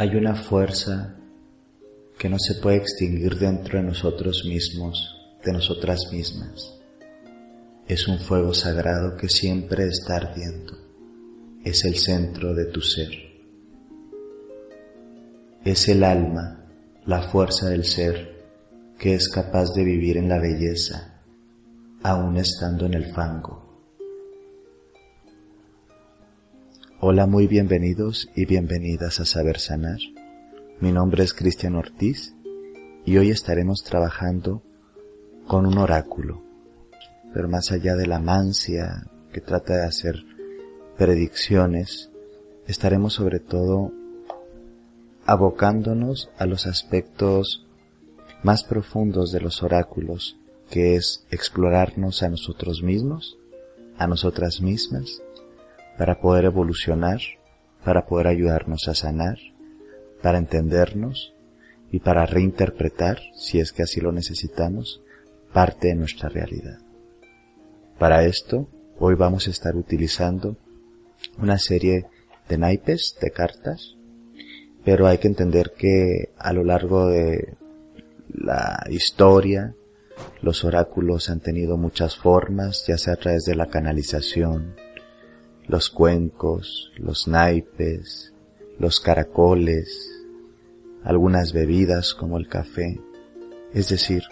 Hay 0.00 0.14
una 0.14 0.36
fuerza 0.36 1.16
que 2.20 2.28
no 2.28 2.36
se 2.38 2.54
puede 2.60 2.76
extinguir 2.76 3.36
dentro 3.36 3.80
de 3.80 3.84
nosotros 3.84 4.44
mismos, 4.44 5.16
de 5.44 5.52
nosotras 5.52 6.12
mismas. 6.12 6.78
Es 7.88 8.06
un 8.06 8.20
fuego 8.20 8.54
sagrado 8.54 9.16
que 9.16 9.28
siempre 9.28 9.88
está 9.88 10.18
ardiendo. 10.18 10.78
Es 11.64 11.84
el 11.84 11.96
centro 11.96 12.54
de 12.54 12.66
tu 12.66 12.80
ser. 12.80 13.10
Es 15.64 15.88
el 15.88 16.04
alma, 16.04 16.64
la 17.04 17.22
fuerza 17.22 17.68
del 17.68 17.82
ser, 17.82 18.46
que 19.00 19.16
es 19.16 19.28
capaz 19.28 19.74
de 19.74 19.82
vivir 19.82 20.16
en 20.16 20.28
la 20.28 20.38
belleza, 20.38 21.24
aún 22.04 22.36
estando 22.36 22.86
en 22.86 22.94
el 22.94 23.12
fango. 23.12 23.67
Hola, 27.00 27.28
muy 27.28 27.46
bienvenidos 27.46 28.28
y 28.34 28.44
bienvenidas 28.44 29.20
a 29.20 29.24
Saber 29.24 29.60
Sanar. 29.60 30.00
Mi 30.80 30.90
nombre 30.90 31.22
es 31.22 31.32
Cristian 31.32 31.76
Ortiz 31.76 32.34
y 33.04 33.18
hoy 33.18 33.30
estaremos 33.30 33.84
trabajando 33.84 34.64
con 35.46 35.64
un 35.64 35.78
oráculo, 35.78 36.42
pero 37.32 37.48
más 37.48 37.70
allá 37.70 37.94
de 37.94 38.08
la 38.08 38.18
mancia 38.18 39.06
que 39.32 39.40
trata 39.40 39.76
de 39.76 39.84
hacer 39.84 40.24
predicciones, 40.96 42.10
estaremos 42.66 43.12
sobre 43.12 43.38
todo 43.38 43.92
abocándonos 45.24 46.30
a 46.36 46.46
los 46.46 46.66
aspectos 46.66 47.64
más 48.42 48.64
profundos 48.64 49.30
de 49.30 49.40
los 49.40 49.62
oráculos, 49.62 50.36
que 50.68 50.96
es 50.96 51.24
explorarnos 51.30 52.24
a 52.24 52.28
nosotros 52.28 52.82
mismos, 52.82 53.38
a 53.98 54.08
nosotras 54.08 54.60
mismas, 54.60 55.22
para 55.98 56.20
poder 56.20 56.44
evolucionar, 56.44 57.20
para 57.84 58.06
poder 58.06 58.28
ayudarnos 58.28 58.86
a 58.88 58.94
sanar, 58.94 59.36
para 60.22 60.38
entendernos 60.38 61.34
y 61.90 61.98
para 61.98 62.24
reinterpretar, 62.24 63.18
si 63.34 63.58
es 63.58 63.72
que 63.72 63.82
así 63.82 64.00
lo 64.00 64.12
necesitamos, 64.12 65.02
parte 65.52 65.88
de 65.88 65.96
nuestra 65.96 66.28
realidad. 66.28 66.78
Para 67.98 68.24
esto, 68.24 68.68
hoy 69.00 69.16
vamos 69.16 69.48
a 69.48 69.50
estar 69.50 69.74
utilizando 69.74 70.56
una 71.36 71.58
serie 71.58 72.06
de 72.48 72.58
naipes, 72.58 73.16
de 73.20 73.30
cartas, 73.32 73.96
pero 74.84 75.08
hay 75.08 75.18
que 75.18 75.28
entender 75.28 75.72
que 75.76 76.30
a 76.38 76.52
lo 76.52 76.62
largo 76.62 77.08
de 77.08 77.54
la 78.28 78.84
historia, 78.88 79.74
los 80.42 80.64
oráculos 80.64 81.28
han 81.28 81.40
tenido 81.40 81.76
muchas 81.76 82.16
formas, 82.16 82.84
ya 82.86 82.98
sea 82.98 83.14
a 83.14 83.16
través 83.16 83.44
de 83.44 83.56
la 83.56 83.66
canalización, 83.66 84.74
los 85.68 85.90
cuencos, 85.90 86.90
los 86.96 87.28
naipes, 87.28 88.32
los 88.78 89.00
caracoles, 89.00 90.10
algunas 91.04 91.52
bebidas 91.52 92.14
como 92.14 92.38
el 92.38 92.48
café. 92.48 93.00
Es 93.74 93.90
decir, 93.90 94.22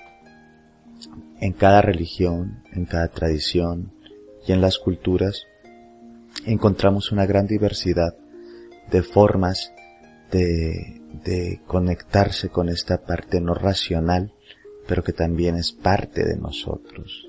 en 1.41 1.53
cada 1.53 1.83
religión, 1.83 2.63
en 2.73 2.87
cada 2.87 3.09
tradición 3.09 3.93
y 4.47 4.53
en 4.53 4.63
las 4.63 4.79
culturas 4.79 5.45
encontramos 6.47 7.13
una 7.13 7.27
gran 7.27 7.47
diversidad 7.47 8.17
de 8.91 9.03
formas 9.03 9.73
de, 10.31 11.03
de 11.25 11.61
conectarse 11.67 12.49
con 12.49 12.69
esta 12.71 13.03
parte 13.03 13.41
no 13.41 13.53
racional, 13.55 14.33
pero 14.89 15.05
que 15.05 15.13
también 15.13 15.57
es 15.57 15.73
parte 15.73 16.25
de 16.25 16.37
nosotros 16.37 17.29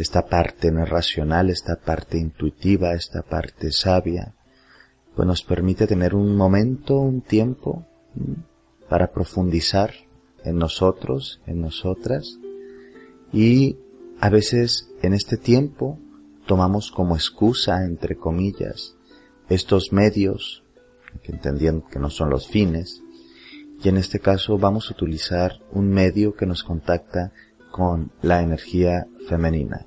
esta 0.00 0.26
parte 0.26 0.72
no 0.72 0.86
racional, 0.86 1.50
esta 1.50 1.76
parte 1.76 2.16
intuitiva, 2.16 2.94
esta 2.94 3.20
parte 3.20 3.70
sabia, 3.70 4.34
pues 5.14 5.28
nos 5.28 5.42
permite 5.42 5.86
tener 5.86 6.14
un 6.14 6.36
momento, 6.36 6.98
un 6.98 7.20
tiempo 7.20 7.86
para 8.88 9.12
profundizar 9.12 9.92
en 10.42 10.56
nosotros, 10.56 11.42
en 11.46 11.60
nosotras, 11.60 12.38
y 13.30 13.76
a 14.20 14.30
veces 14.30 14.88
en 15.02 15.12
este 15.12 15.36
tiempo 15.36 15.98
tomamos 16.46 16.90
como 16.90 17.14
excusa, 17.14 17.84
entre 17.84 18.16
comillas, 18.16 18.96
estos 19.50 19.92
medios, 19.92 20.64
que 21.22 21.32
entendiendo 21.32 21.86
que 21.88 21.98
no 21.98 22.08
son 22.08 22.30
los 22.30 22.48
fines, 22.48 23.02
y 23.84 23.90
en 23.90 23.98
este 23.98 24.18
caso 24.18 24.56
vamos 24.56 24.88
a 24.88 24.94
utilizar 24.94 25.60
un 25.72 25.90
medio 25.90 26.34
que 26.34 26.46
nos 26.46 26.62
contacta 26.62 27.32
con 27.70 28.12
la 28.22 28.40
energía 28.40 29.06
femenina 29.28 29.86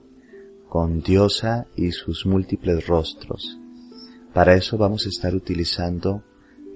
con 0.73 1.01
diosa 1.01 1.67
y 1.75 1.91
sus 1.91 2.25
múltiples 2.25 2.87
rostros. 2.87 3.59
Para 4.33 4.55
eso 4.55 4.75
vamos 4.75 5.05
a 5.05 5.09
estar 5.09 5.35
utilizando 5.35 6.23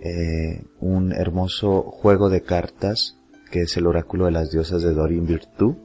eh, 0.04 0.64
un 0.80 1.14
hermoso 1.14 1.82
juego 1.82 2.30
de 2.30 2.44
cartas 2.44 3.18
que 3.50 3.62
es 3.62 3.76
el 3.76 3.88
oráculo 3.88 4.26
de 4.26 4.34
las 4.34 4.52
diosas 4.52 4.84
de 4.84 4.94
Dorin 4.94 5.26
Virtú. 5.26 5.78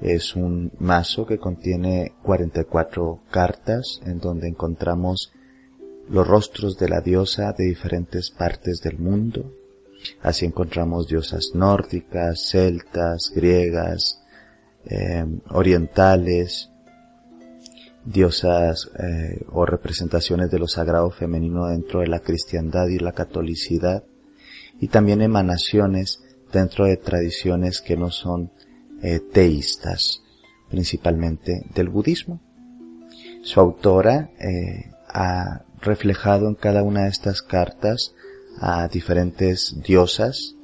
Es 0.00 0.36
un 0.36 0.70
mazo 0.78 1.26
que 1.26 1.38
contiene 1.38 2.12
44 2.22 3.24
cartas 3.32 4.00
en 4.06 4.20
donde 4.20 4.46
encontramos 4.46 5.32
los 6.08 6.24
rostros 6.24 6.78
de 6.78 6.88
la 6.88 7.00
diosa 7.00 7.52
de 7.52 7.64
diferentes 7.64 8.30
partes 8.30 8.80
del 8.80 9.00
mundo. 9.00 9.52
Así 10.22 10.46
encontramos 10.46 11.08
diosas 11.08 11.50
nórdicas, 11.52 12.48
celtas, 12.48 13.32
griegas, 13.34 14.22
eh, 14.84 15.26
orientales, 15.50 16.70
diosas 18.08 18.90
eh, 18.98 19.44
o 19.52 19.66
representaciones 19.66 20.50
de 20.50 20.58
lo 20.58 20.66
sagrado 20.66 21.10
femenino 21.10 21.66
dentro 21.66 22.00
de 22.00 22.06
la 22.06 22.20
cristiandad 22.20 22.88
y 22.88 22.98
la 22.98 23.12
catolicidad 23.12 24.02
y 24.80 24.88
también 24.88 25.20
emanaciones 25.20 26.22
dentro 26.52 26.86
de 26.86 26.96
tradiciones 26.96 27.82
que 27.82 27.96
no 27.96 28.10
son 28.10 28.50
eh, 29.02 29.20
teístas, 29.20 30.22
principalmente 30.70 31.64
del 31.74 31.90
budismo. 31.90 32.40
Su 33.42 33.60
autora 33.60 34.30
eh, 34.38 34.90
ha 35.08 35.64
reflejado 35.80 36.48
en 36.48 36.54
cada 36.54 36.82
una 36.82 37.04
de 37.04 37.10
estas 37.10 37.42
cartas 37.42 38.14
a 38.60 38.88
diferentes 38.88 39.80
diosas, 39.82 40.54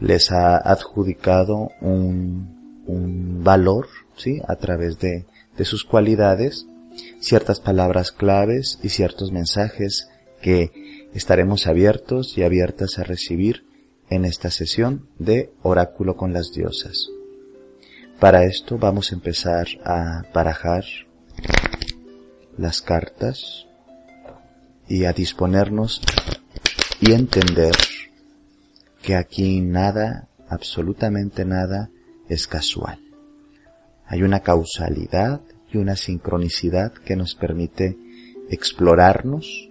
les 0.00 0.30
ha 0.30 0.56
adjudicado 0.56 1.70
un, 1.80 2.84
un 2.86 3.42
valor, 3.42 3.88
¿sí? 4.16 4.40
A 4.46 4.56
través 4.56 4.98
de, 4.98 5.26
de 5.56 5.64
sus 5.64 5.84
cualidades 5.84 6.66
ciertas 7.20 7.60
palabras 7.60 8.12
claves 8.12 8.78
y 8.82 8.90
ciertos 8.90 9.32
mensajes 9.32 10.08
que 10.40 11.08
estaremos 11.14 11.66
abiertos 11.66 12.36
y 12.36 12.42
abiertas 12.42 12.98
a 12.98 13.04
recibir 13.04 13.64
en 14.10 14.24
esta 14.24 14.50
sesión 14.50 15.08
de 15.18 15.52
Oráculo 15.62 16.16
con 16.16 16.32
las 16.32 16.52
Diosas. 16.52 17.08
Para 18.20 18.44
esto 18.44 18.78
vamos 18.78 19.12
a 19.12 19.14
empezar 19.14 19.66
a 19.84 20.22
barajar 20.32 20.84
las 22.56 22.80
cartas 22.80 23.66
y 24.88 25.04
a 25.04 25.12
disponernos 25.12 26.00
y 27.00 27.12
entender 27.12 27.74
que 29.02 29.16
aquí 29.16 29.60
nada, 29.60 30.28
absolutamente 30.48 31.44
nada, 31.44 31.90
es 32.28 32.46
casual. 32.46 33.00
Hay 34.06 34.22
una 34.22 34.40
causalidad 34.40 35.40
una 35.76 35.96
sincronicidad 35.96 36.92
que 36.92 37.16
nos 37.16 37.34
permite 37.34 37.96
explorarnos 38.50 39.70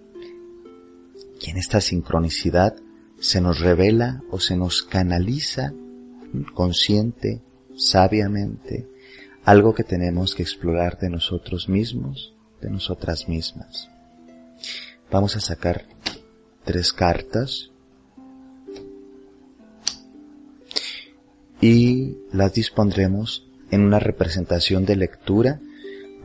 y 1.41 1.49
en 1.49 1.57
esta 1.57 1.81
sincronicidad 1.81 2.75
se 3.19 3.41
nos 3.41 3.59
revela 3.59 4.21
o 4.29 4.39
se 4.39 4.57
nos 4.57 4.83
canaliza 4.83 5.73
consciente, 6.53 7.41
sabiamente, 7.75 8.87
algo 9.43 9.73
que 9.73 9.83
tenemos 9.83 10.35
que 10.35 10.43
explorar 10.43 10.97
de 10.99 11.09
nosotros 11.09 11.69
mismos, 11.69 12.33
de 12.61 12.69
nosotras 12.69 13.29
mismas. 13.29 13.89
Vamos 15.11 15.35
a 15.35 15.39
sacar 15.39 15.85
tres 16.63 16.91
cartas 16.91 17.71
y 21.61 22.17
las 22.31 22.53
dispondremos 22.53 23.47
en 23.71 23.81
una 23.81 23.99
representación 23.99 24.85
de 24.85 24.95
lectura 24.95 25.59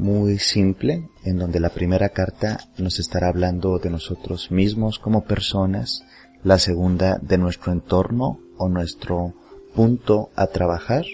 muy 0.01 0.39
simple 0.39 1.11
en 1.25 1.39
donde 1.39 1.61
la 1.61 1.69
primera 1.69 2.09
carta 2.09 2.59
nos 2.79 2.99
estará 2.99 3.29
hablando 3.29 3.79
de 3.79 3.91
nosotros 3.91 4.51
mismos 4.51 4.99
como 4.99 5.25
personas, 5.25 6.03
la 6.43 6.59
segunda 6.59 7.19
de 7.21 7.37
nuestro 7.37 7.71
entorno 7.73 8.41
o 8.57 8.69
nuestro 8.69 9.35
punto 9.75 10.31
a 10.35 10.47
trabajar 10.47 11.05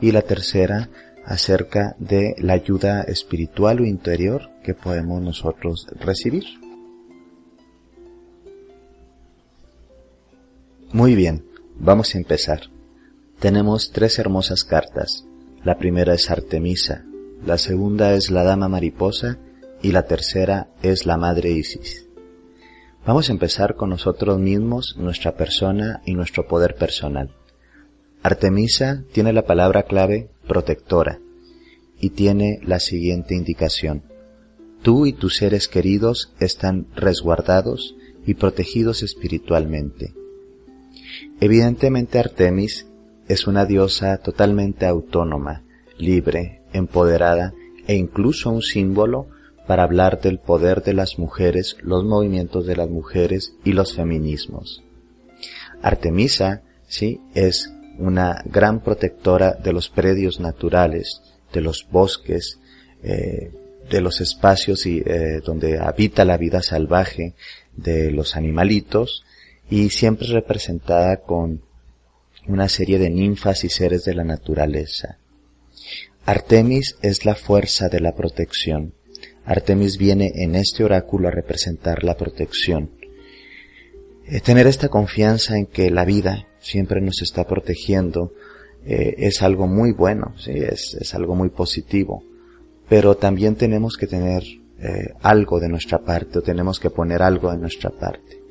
y 0.00 0.12
la 0.12 0.22
tercera 0.22 0.88
acerca 1.26 1.94
de 1.98 2.34
la 2.38 2.54
ayuda 2.54 3.02
espiritual 3.02 3.80
o 3.80 3.84
interior 3.84 4.50
que 4.64 4.72
podemos 4.72 5.20
nosotros 5.20 5.86
recibir. 6.00 6.44
Muy 10.90 11.14
bien, 11.14 11.44
vamos 11.78 12.14
a 12.14 12.18
empezar. 12.18 12.62
Tenemos 13.40 13.90
tres 13.92 14.18
hermosas 14.18 14.64
cartas. 14.64 15.26
La 15.62 15.76
primera 15.76 16.14
es 16.14 16.30
Artemisa, 16.30 17.04
la 17.44 17.58
segunda 17.58 18.14
es 18.14 18.30
la 18.30 18.42
Dama 18.42 18.68
Mariposa 18.68 19.38
y 19.82 19.92
la 19.92 20.06
tercera 20.06 20.68
es 20.82 21.06
la 21.06 21.16
Madre 21.16 21.50
Isis. 21.52 22.08
Vamos 23.06 23.28
a 23.28 23.32
empezar 23.32 23.76
con 23.76 23.90
nosotros 23.90 24.38
mismos, 24.38 24.96
nuestra 24.98 25.36
persona 25.36 26.02
y 26.04 26.14
nuestro 26.14 26.46
poder 26.48 26.74
personal. 26.74 27.30
Artemisa 28.22 29.04
tiene 29.12 29.32
la 29.32 29.46
palabra 29.46 29.84
clave 29.84 30.30
protectora 30.48 31.20
y 32.00 32.10
tiene 32.10 32.58
la 32.64 32.80
siguiente 32.80 33.34
indicación. 33.34 34.02
Tú 34.82 35.06
y 35.06 35.12
tus 35.12 35.36
seres 35.36 35.68
queridos 35.68 36.32
están 36.40 36.88
resguardados 36.96 37.94
y 38.26 38.34
protegidos 38.34 39.02
espiritualmente. 39.02 40.14
Evidentemente 41.40 42.18
Artemis 42.18 42.86
es 43.28 43.46
una 43.46 43.66
diosa 43.66 44.18
totalmente 44.18 44.86
autónoma, 44.86 45.62
libre, 45.98 46.62
empoderada 46.76 47.54
e 47.86 47.94
incluso 47.94 48.50
un 48.50 48.62
símbolo 48.62 49.28
para 49.66 49.82
hablar 49.82 50.20
del 50.20 50.38
poder 50.38 50.82
de 50.82 50.94
las 50.94 51.18
mujeres, 51.18 51.76
los 51.82 52.04
movimientos 52.04 52.66
de 52.66 52.76
las 52.76 52.88
mujeres 52.88 53.54
y 53.64 53.72
los 53.72 53.94
feminismos. 53.94 54.82
Artemisa, 55.82 56.62
sí, 56.86 57.20
es 57.34 57.72
una 57.98 58.42
gran 58.44 58.80
protectora 58.80 59.52
de 59.52 59.72
los 59.72 59.88
predios 59.88 60.40
naturales, 60.40 61.20
de 61.52 61.60
los 61.60 61.86
bosques, 61.90 62.58
eh, 63.02 63.52
de 63.90 64.00
los 64.00 64.20
espacios 64.20 64.86
y, 64.86 65.02
eh, 65.04 65.40
donde 65.44 65.78
habita 65.78 66.24
la 66.24 66.36
vida 66.36 66.62
salvaje 66.62 67.34
de 67.76 68.10
los 68.10 68.36
animalitos 68.36 69.24
y 69.70 69.90
siempre 69.90 70.26
representada 70.28 71.18
con 71.18 71.62
una 72.48 72.68
serie 72.68 72.98
de 72.98 73.10
ninfas 73.10 73.64
y 73.64 73.68
seres 73.68 74.04
de 74.04 74.14
la 74.14 74.24
naturaleza. 74.24 75.18
Artemis 76.26 76.96
es 77.02 77.24
la 77.24 77.36
fuerza 77.36 77.88
de 77.88 78.00
la 78.00 78.16
protección. 78.16 78.94
Artemis 79.44 79.96
viene 79.96 80.32
en 80.34 80.56
este 80.56 80.82
oráculo 80.82 81.28
a 81.28 81.30
representar 81.30 82.02
la 82.02 82.16
protección. 82.16 82.90
Eh, 84.26 84.40
tener 84.40 84.66
esta 84.66 84.88
confianza 84.88 85.56
en 85.56 85.66
que 85.66 85.88
la 85.88 86.04
vida 86.04 86.48
siempre 86.58 87.00
nos 87.00 87.22
está 87.22 87.46
protegiendo 87.46 88.32
eh, 88.84 89.14
es 89.18 89.40
algo 89.40 89.68
muy 89.68 89.92
bueno, 89.92 90.34
¿sí? 90.36 90.50
es, 90.50 90.96
es, 91.00 91.14
algo 91.14 91.36
muy 91.36 91.50
positivo. 91.50 92.24
Pero 92.88 93.16
también 93.16 93.54
tenemos 93.54 93.96
que 93.96 94.08
tener 94.08 94.42
eh, 94.80 95.14
algo 95.22 95.60
de 95.60 95.68
nuestra 95.68 95.98
parte 96.00 96.40
o 96.40 96.42
tenemos 96.42 96.80
que 96.80 96.90
poner 96.90 97.22
algo 97.22 97.52
de 97.52 97.58
nuestra 97.58 97.90
parte. 97.90 98.42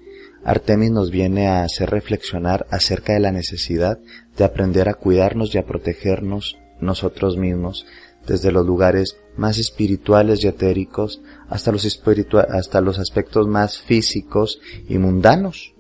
Artemis 0.46 0.92
nos 0.92 1.12
viene 1.12 1.48
a 1.48 1.64
hacer 1.64 1.90
reflexionar 1.90 2.68
acerca 2.70 3.12
de 3.12 3.20
la 3.20 3.34
necesidad 3.34 4.00
de 4.38 4.46
aprender 4.46 4.88
a 4.88 4.94
cuidarnos 4.94 5.54
y 5.54 5.58
a 5.58 5.66
protegernos 5.66 6.58
nosotros 6.80 7.38
mismos 7.38 7.86
desde 8.28 8.52
los 8.52 8.66
lugares 8.66 9.18
más 9.38 9.58
espirituales 9.58 10.44
y 10.44 10.48
etéricos 10.48 11.22
hasta 11.48 11.72
los, 11.72 12.02
hasta 12.50 12.82
los 12.82 13.00
aspectos 13.00 13.48
más 13.48 13.80
físicos 13.80 14.60
y 14.88 14.98
mundanos. 14.98 15.74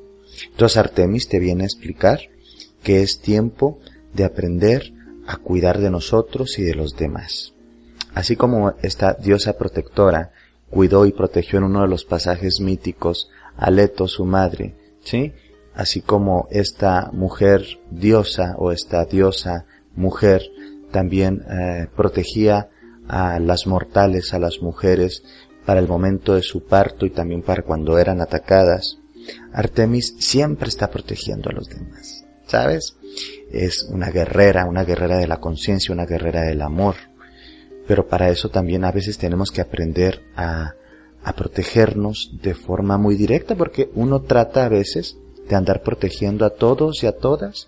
Entonces 0.51 0.77
Artemis 0.77 1.27
te 1.27 1.39
viene 1.39 1.63
a 1.63 1.67
explicar 1.67 2.19
que 2.83 3.01
es 3.01 3.19
tiempo 3.19 3.79
de 4.13 4.25
aprender 4.25 4.93
a 5.27 5.37
cuidar 5.37 5.79
de 5.79 5.89
nosotros 5.89 6.59
y 6.59 6.63
de 6.63 6.75
los 6.75 6.95
demás. 6.95 7.53
Así 8.13 8.35
como 8.35 8.75
esta 8.81 9.13
diosa 9.13 9.57
protectora 9.57 10.31
cuidó 10.69 11.05
y 11.05 11.11
protegió 11.11 11.59
en 11.59 11.65
uno 11.65 11.81
de 11.81 11.87
los 11.87 12.05
pasajes 12.05 12.59
míticos 12.61 13.29
a 13.57 13.71
Leto, 13.71 14.07
su 14.07 14.25
madre, 14.25 14.75
¿sí? 15.03 15.33
Así 15.73 16.01
como 16.01 16.47
esta 16.51 17.09
mujer 17.11 17.79
diosa 17.89 18.55
o 18.57 18.71
esta 18.71 19.03
diosa 19.05 19.65
mujer 19.95 20.43
también 20.95 21.43
eh, 21.49 21.87
protegía 21.93 22.69
a 23.09 23.37
las 23.41 23.67
mortales, 23.67 24.33
a 24.33 24.39
las 24.39 24.61
mujeres, 24.61 25.23
para 25.65 25.81
el 25.81 25.89
momento 25.89 26.35
de 26.35 26.41
su 26.41 26.63
parto 26.63 27.05
y 27.05 27.09
también 27.09 27.41
para 27.41 27.63
cuando 27.63 27.99
eran 27.99 28.21
atacadas. 28.21 28.99
Artemis 29.51 30.15
siempre 30.19 30.69
está 30.69 30.89
protegiendo 30.89 31.49
a 31.49 31.53
los 31.53 31.67
demás, 31.67 32.23
¿sabes? 32.47 32.95
Es 33.51 33.83
una 33.91 34.09
guerrera, 34.09 34.67
una 34.67 34.85
guerrera 34.85 35.17
de 35.17 35.27
la 35.27 35.41
conciencia, 35.41 35.93
una 35.93 36.05
guerrera 36.05 36.43
del 36.43 36.61
amor. 36.61 36.95
Pero 37.85 38.07
para 38.07 38.29
eso 38.29 38.47
también 38.47 38.85
a 38.85 38.91
veces 38.93 39.17
tenemos 39.17 39.51
que 39.51 39.59
aprender 39.59 40.21
a, 40.37 40.75
a 41.25 41.33
protegernos 41.33 42.31
de 42.41 42.53
forma 42.53 42.97
muy 42.97 43.15
directa 43.15 43.55
porque 43.55 43.89
uno 43.95 44.21
trata 44.21 44.63
a 44.63 44.69
veces 44.69 45.17
de 45.49 45.55
andar 45.55 45.83
protegiendo 45.83 46.45
a 46.45 46.51
todos 46.51 47.03
y 47.03 47.07
a 47.07 47.17
todas 47.17 47.67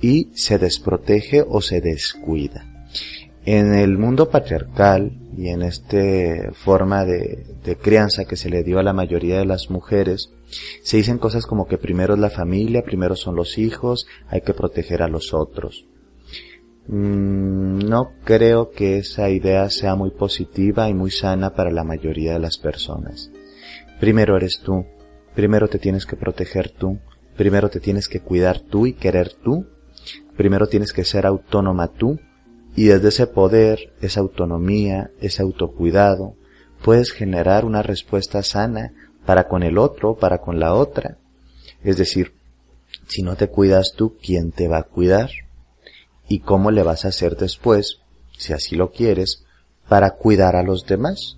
y 0.00 0.30
se 0.34 0.58
desprotege 0.58 1.44
o 1.46 1.60
se 1.60 1.80
descuida. 1.80 2.64
En 3.44 3.72
el 3.72 3.96
mundo 3.96 4.28
patriarcal 4.28 5.12
y 5.36 5.48
en 5.48 5.62
esta 5.62 6.52
forma 6.52 7.04
de, 7.04 7.46
crianza 7.80 8.24
que 8.24 8.36
se 8.36 8.50
le 8.50 8.62
dio 8.62 8.78
a 8.78 8.82
la 8.82 8.92
mayoría 8.92 9.38
de 9.38 9.46
las 9.46 9.70
mujeres, 9.70 10.30
se 10.82 10.98
dicen 10.98 11.18
cosas 11.18 11.46
como 11.46 11.66
que 11.66 11.78
primero 11.78 12.14
es 12.14 12.20
la 12.20 12.30
familia, 12.30 12.82
primero 12.82 13.16
son 13.16 13.36
los 13.36 13.56
hijos, 13.56 14.06
hay 14.28 14.42
que 14.42 14.52
proteger 14.52 15.02
a 15.02 15.08
los 15.08 15.32
otros. 15.32 15.86
Mm, 16.88 17.78
no 17.78 18.12
creo 18.24 18.70
que 18.70 18.98
esa 18.98 19.30
idea 19.30 19.70
sea 19.70 19.94
muy 19.94 20.10
positiva 20.10 20.88
y 20.88 20.94
muy 20.94 21.10
sana 21.10 21.54
para 21.54 21.70
la 21.70 21.84
mayoría 21.84 22.34
de 22.34 22.40
las 22.40 22.58
personas. 22.58 23.30
Primero 24.00 24.36
eres 24.36 24.60
tú, 24.60 24.84
primero 25.34 25.68
te 25.68 25.78
tienes 25.78 26.04
que 26.06 26.16
proteger 26.16 26.70
tú, 26.70 26.98
primero 27.36 27.70
te 27.70 27.80
tienes 27.80 28.08
que 28.08 28.20
cuidar 28.20 28.60
tú 28.60 28.86
y 28.86 28.92
querer 28.92 29.32
tú 29.32 29.66
Primero 30.38 30.68
tienes 30.68 30.92
que 30.92 31.04
ser 31.04 31.26
autónoma 31.26 31.88
tú 31.88 32.20
y 32.76 32.84
desde 32.84 33.08
ese 33.08 33.26
poder, 33.26 33.92
esa 34.00 34.20
autonomía, 34.20 35.10
ese 35.20 35.42
autocuidado, 35.42 36.36
puedes 36.84 37.10
generar 37.10 37.64
una 37.64 37.82
respuesta 37.82 38.44
sana 38.44 38.92
para 39.26 39.48
con 39.48 39.64
el 39.64 39.78
otro, 39.78 40.14
para 40.14 40.38
con 40.38 40.60
la 40.60 40.74
otra. 40.74 41.18
Es 41.82 41.96
decir, 41.96 42.34
si 43.08 43.24
no 43.24 43.34
te 43.34 43.48
cuidas 43.48 43.94
tú, 43.96 44.16
¿quién 44.22 44.52
te 44.52 44.68
va 44.68 44.78
a 44.78 44.82
cuidar? 44.84 45.28
¿Y 46.28 46.38
cómo 46.38 46.70
le 46.70 46.84
vas 46.84 47.04
a 47.04 47.08
hacer 47.08 47.36
después, 47.36 47.98
si 48.36 48.52
así 48.52 48.76
lo 48.76 48.92
quieres, 48.92 49.44
para 49.88 50.12
cuidar 50.12 50.54
a 50.54 50.62
los 50.62 50.86
demás? 50.86 51.36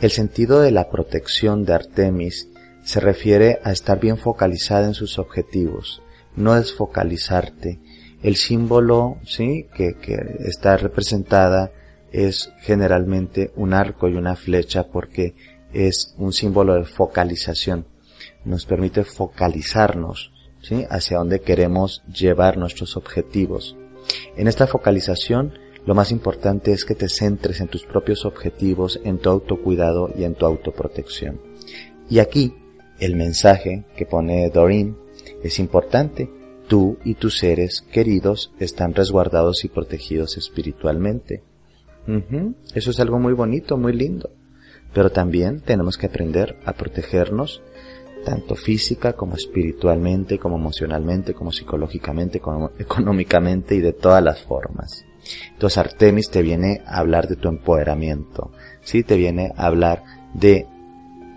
El 0.00 0.10
sentido 0.10 0.60
de 0.60 0.72
la 0.72 0.90
protección 0.90 1.64
de 1.64 1.74
Artemis 1.74 2.48
se 2.82 2.98
refiere 2.98 3.60
a 3.62 3.70
estar 3.70 4.00
bien 4.00 4.18
focalizada 4.18 4.88
en 4.88 4.94
sus 4.94 5.20
objetivos, 5.20 6.02
no 6.34 6.56
es 6.56 6.74
focalizarte 6.74 7.78
el 8.24 8.36
símbolo, 8.36 9.18
sí, 9.26 9.66
que, 9.76 9.98
que 9.98 10.16
está 10.46 10.78
representada 10.78 11.70
es 12.10 12.50
generalmente 12.62 13.52
un 13.54 13.74
arco 13.74 14.08
y 14.08 14.14
una 14.14 14.34
flecha 14.34 14.88
porque 14.88 15.34
es 15.74 16.14
un 16.16 16.32
símbolo 16.32 16.74
de 16.74 16.86
focalización. 16.86 17.86
Nos 18.46 18.64
permite 18.64 19.04
focalizarnos, 19.04 20.32
¿sí? 20.62 20.86
Hacia 20.88 21.18
donde 21.18 21.42
queremos 21.42 22.02
llevar 22.06 22.56
nuestros 22.56 22.96
objetivos. 22.96 23.76
En 24.38 24.48
esta 24.48 24.66
focalización, 24.66 25.58
lo 25.84 25.94
más 25.94 26.10
importante 26.10 26.72
es 26.72 26.86
que 26.86 26.94
te 26.94 27.10
centres 27.10 27.60
en 27.60 27.68
tus 27.68 27.84
propios 27.84 28.24
objetivos, 28.24 29.00
en 29.04 29.18
tu 29.18 29.28
autocuidado 29.28 30.10
y 30.16 30.24
en 30.24 30.34
tu 30.34 30.46
autoprotección. 30.46 31.42
Y 32.08 32.20
aquí, 32.20 32.54
el 33.00 33.16
mensaje 33.16 33.84
que 33.98 34.06
pone 34.06 34.48
Doreen 34.48 34.96
es 35.42 35.58
importante 35.58 36.30
Tú 36.68 36.98
y 37.04 37.14
tus 37.14 37.38
seres 37.38 37.82
queridos 37.92 38.52
están 38.58 38.94
resguardados 38.94 39.64
y 39.64 39.68
protegidos 39.68 40.36
espiritualmente. 40.36 41.42
Eso 42.74 42.90
es 42.90 43.00
algo 43.00 43.18
muy 43.18 43.32
bonito, 43.32 43.76
muy 43.76 43.92
lindo. 43.92 44.30
Pero 44.92 45.10
también 45.10 45.60
tenemos 45.60 45.98
que 45.98 46.06
aprender 46.06 46.56
a 46.64 46.72
protegernos 46.72 47.62
tanto 48.24 48.54
física 48.54 49.12
como 49.12 49.36
espiritualmente, 49.36 50.38
como 50.38 50.56
emocionalmente, 50.56 51.34
como 51.34 51.52
psicológicamente, 51.52 52.40
como 52.40 52.70
económicamente 52.78 53.74
y 53.74 53.80
de 53.80 53.92
todas 53.92 54.22
las 54.22 54.42
formas. 54.42 55.04
Entonces 55.52 55.78
Artemis 55.78 56.30
te 56.30 56.42
viene 56.42 56.82
a 56.86 56.98
hablar 56.98 57.28
de 57.28 57.36
tu 57.36 57.48
empoderamiento, 57.48 58.52
¿sí? 58.82 59.02
Te 59.02 59.16
viene 59.16 59.52
a 59.56 59.66
hablar 59.66 60.02
de 60.34 60.66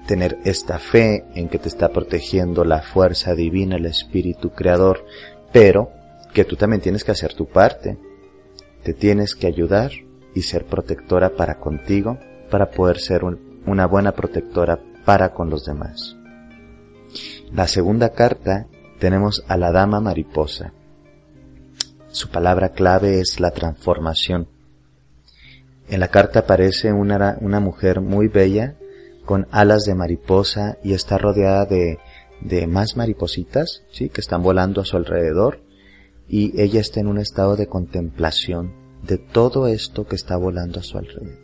tener 0.08 0.40
esta 0.46 0.80
fe 0.80 1.26
en 1.36 1.50
que 1.50 1.60
te 1.60 1.68
está 1.68 1.90
protegiendo 1.90 2.64
la 2.64 2.82
fuerza 2.82 3.36
divina, 3.36 3.76
el 3.76 3.86
espíritu 3.86 4.50
creador, 4.50 5.06
pero 5.52 5.92
que 6.34 6.46
tú 6.46 6.56
también 6.56 6.82
tienes 6.82 7.04
que 7.04 7.12
hacer 7.12 7.34
tu 7.34 7.46
parte. 7.46 7.98
Te 8.84 8.94
tienes 8.94 9.36
que 9.36 9.46
ayudar 9.48 9.92
y 10.34 10.42
ser 10.42 10.66
protectora 10.66 11.36
para 11.36 11.60
contigo 11.60 12.18
para 12.50 12.72
poder 12.72 13.00
ser 13.00 13.22
una 13.24 13.86
buena 13.86 14.14
protectora 14.14 14.80
para 15.06 15.34
con 15.34 15.50
los 15.50 15.66
demás. 15.66 16.16
La 17.52 17.68
segunda 17.68 18.10
carta 18.10 18.68
tenemos 19.00 19.44
a 19.48 19.58
la 19.58 19.72
dama 19.72 20.00
mariposa. 20.00 20.74
Su 22.10 22.30
palabra 22.30 22.70
clave 22.70 23.20
es 23.20 23.40
la 23.40 23.52
transformación. 23.52 24.48
En 25.90 26.00
la 26.00 26.08
carta 26.10 26.40
aparece 26.40 26.92
una, 26.92 27.38
una 27.42 27.60
mujer 27.60 28.02
muy 28.02 28.28
bella 28.28 28.76
con 29.28 29.46
alas 29.52 29.84
de 29.84 29.94
mariposa 29.94 30.78
y 30.86 30.94
está 30.94 31.18
rodeada 31.18 31.66
de, 31.66 32.00
de 32.40 32.66
más 32.66 32.96
maripositas, 32.96 33.84
sí, 33.92 34.08
que 34.08 34.22
están 34.22 34.42
volando 34.42 34.80
a 34.80 34.86
su 34.86 34.96
alrededor 34.96 35.60
y 36.30 36.60
ella 36.60 36.80
está 36.80 37.02
en 37.02 37.08
un 37.08 37.18
estado 37.18 37.58
de 37.58 37.68
contemplación 37.68 38.74
de 39.04 39.18
todo 39.18 39.68
esto 39.68 40.08
que 40.08 40.16
está 40.16 40.38
volando 40.38 40.80
a 40.80 40.84
su 40.84 40.98
alrededor. 40.98 41.38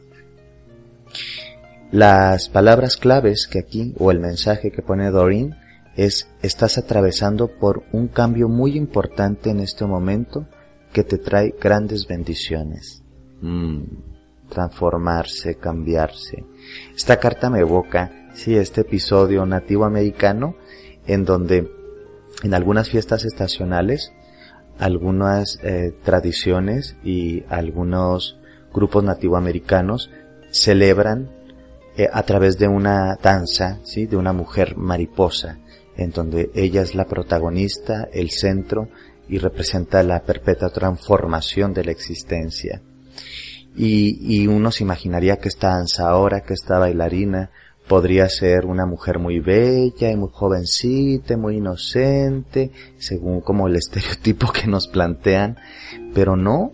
Las 1.92 2.48
palabras 2.48 2.96
claves 2.96 3.48
que 3.48 3.60
aquí, 3.60 3.94
o 4.00 4.12
el 4.12 4.20
mensaje 4.20 4.72
que 4.72 4.82
pone 4.82 5.12
Doreen, 5.12 5.56
es 5.98 6.30
estás 6.42 6.78
atravesando 6.78 7.50
por 7.50 7.84
un 7.92 8.08
cambio 8.08 8.48
muy 8.48 8.78
importante 8.78 9.50
en 9.50 9.60
este 9.60 9.86
momento 9.86 10.48
que 10.94 11.04
te 11.04 11.18
trae 11.18 11.54
grandes 11.60 12.08
bendiciones. 12.08 13.04
Mm, 13.42 14.13
transformarse, 14.54 15.56
cambiarse. 15.56 16.46
Esta 16.96 17.20
carta 17.20 17.50
me 17.50 17.60
evoca, 17.60 18.12
este 18.36 18.82
episodio 18.82 19.46
nativo 19.46 19.86
americano 19.86 20.56
en 21.06 21.26
donde 21.26 21.72
en 22.44 22.54
algunas 22.54 22.90
fiestas 22.90 23.26
estacionales, 23.26 24.12
algunas 24.80 25.60
eh, 25.64 25.94
tradiciones 26.04 26.98
y 27.04 27.44
algunos 27.50 28.38
grupos 28.74 29.04
nativoamericanos 29.04 30.10
celebran 30.52 31.30
eh, 31.96 32.10
a 32.12 32.24
través 32.24 32.58
de 32.58 32.68
una 32.68 33.16
danza, 33.22 33.80
¿sí? 33.84 34.08
de 34.08 34.18
una 34.18 34.34
mujer 34.34 34.78
mariposa, 34.78 35.60
en 35.96 36.12
donde 36.12 36.50
ella 36.56 36.82
es 36.82 36.96
la 36.96 37.06
protagonista, 37.06 38.10
el 38.12 38.32
centro 38.32 38.90
y 39.30 39.38
representa 39.38 40.04
la 40.04 40.22
perpetua 40.24 40.70
transformación 40.70 41.74
de 41.74 41.86
la 41.86 41.92
existencia. 41.92 42.82
Y, 43.76 44.18
y 44.22 44.48
uno 44.48 44.72
se 44.72 44.84
imaginaría 44.84 45.38
que 45.38 45.50
esta 45.50 45.70
danza 45.70 46.08
ahora, 46.10 46.42
que 46.42 46.54
esta 46.54 46.78
bailarina, 46.78 47.50
podría 47.88 48.30
ser 48.30 48.66
una 48.66 48.86
mujer 48.86 49.20
muy 49.20 49.40
bella 49.40 50.10
y 50.12 50.16
muy 50.16 50.30
jovencita, 50.32 51.38
muy 51.38 51.58
inocente, 51.58 52.72
según 52.98 53.42
como 53.42 53.68
el 53.68 53.76
estereotipo 53.76 54.52
que 54.52 54.68
nos 54.68 54.88
plantean, 54.88 55.58
pero 56.14 56.36
no, 56.36 56.72